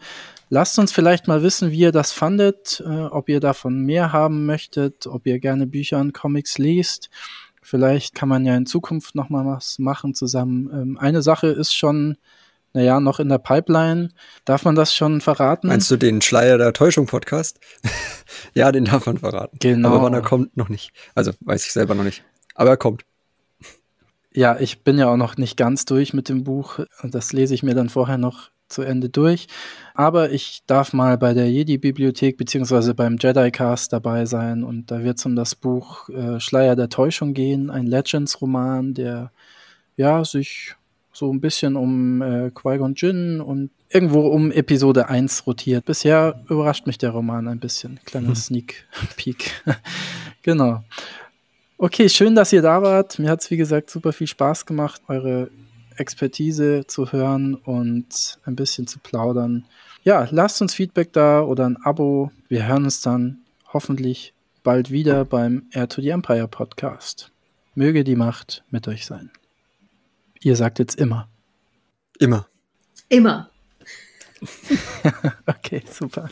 [0.51, 4.47] Lasst uns vielleicht mal wissen, wie ihr das fandet, äh, ob ihr davon mehr haben
[4.47, 7.09] möchtet, ob ihr gerne Bücher und Comics liest.
[7.63, 10.69] Vielleicht kann man ja in Zukunft noch mal was machen zusammen.
[10.73, 12.17] Ähm, eine Sache ist schon
[12.73, 14.11] naja, noch in der Pipeline.
[14.45, 15.69] Darf man das schon verraten?
[15.69, 17.59] Meinst du den Schleier der Täuschung Podcast?
[18.55, 19.57] ja, den darf man verraten.
[19.61, 19.89] Genau.
[19.89, 20.93] Aber wann er kommt, noch nicht.
[21.15, 22.23] Also weiß ich selber noch nicht.
[22.55, 23.05] Aber er kommt.
[24.33, 26.79] Ja, ich bin ja auch noch nicht ganz durch mit dem Buch.
[27.03, 29.49] Das lese ich mir dann vorher noch zu Ende durch.
[29.95, 35.19] Aber ich darf mal bei der Jedi-Bibliothek beziehungsweise beim Jedi-Cast dabei sein und da wird
[35.19, 39.33] es um das Buch äh, Schleier der Täuschung gehen, ein Legends-Roman, der
[39.97, 40.77] ja sich
[41.21, 45.85] so ein bisschen um äh, Qui-Gon Jinn und irgendwo um Episode 1 rotiert.
[45.85, 48.01] Bisher überrascht mich der Roman ein bisschen.
[48.07, 48.35] Kleiner hm.
[48.35, 49.63] Sneak Peek.
[50.43, 50.83] genau.
[51.77, 53.19] Okay, schön, dass ihr da wart.
[53.19, 55.51] Mir hat es, wie gesagt, super viel Spaß gemacht, eure
[55.97, 59.67] Expertise zu hören und ein bisschen zu plaudern.
[60.03, 62.31] Ja, lasst uns Feedback da oder ein Abo.
[62.49, 63.41] Wir hören uns dann
[63.75, 67.31] hoffentlich bald wieder beim Air to the Empire Podcast.
[67.75, 69.31] Möge die Macht mit euch sein.
[70.43, 71.29] Ihr sagt jetzt immer.
[72.19, 72.47] Immer.
[73.09, 73.51] Immer.
[75.47, 76.31] okay, super.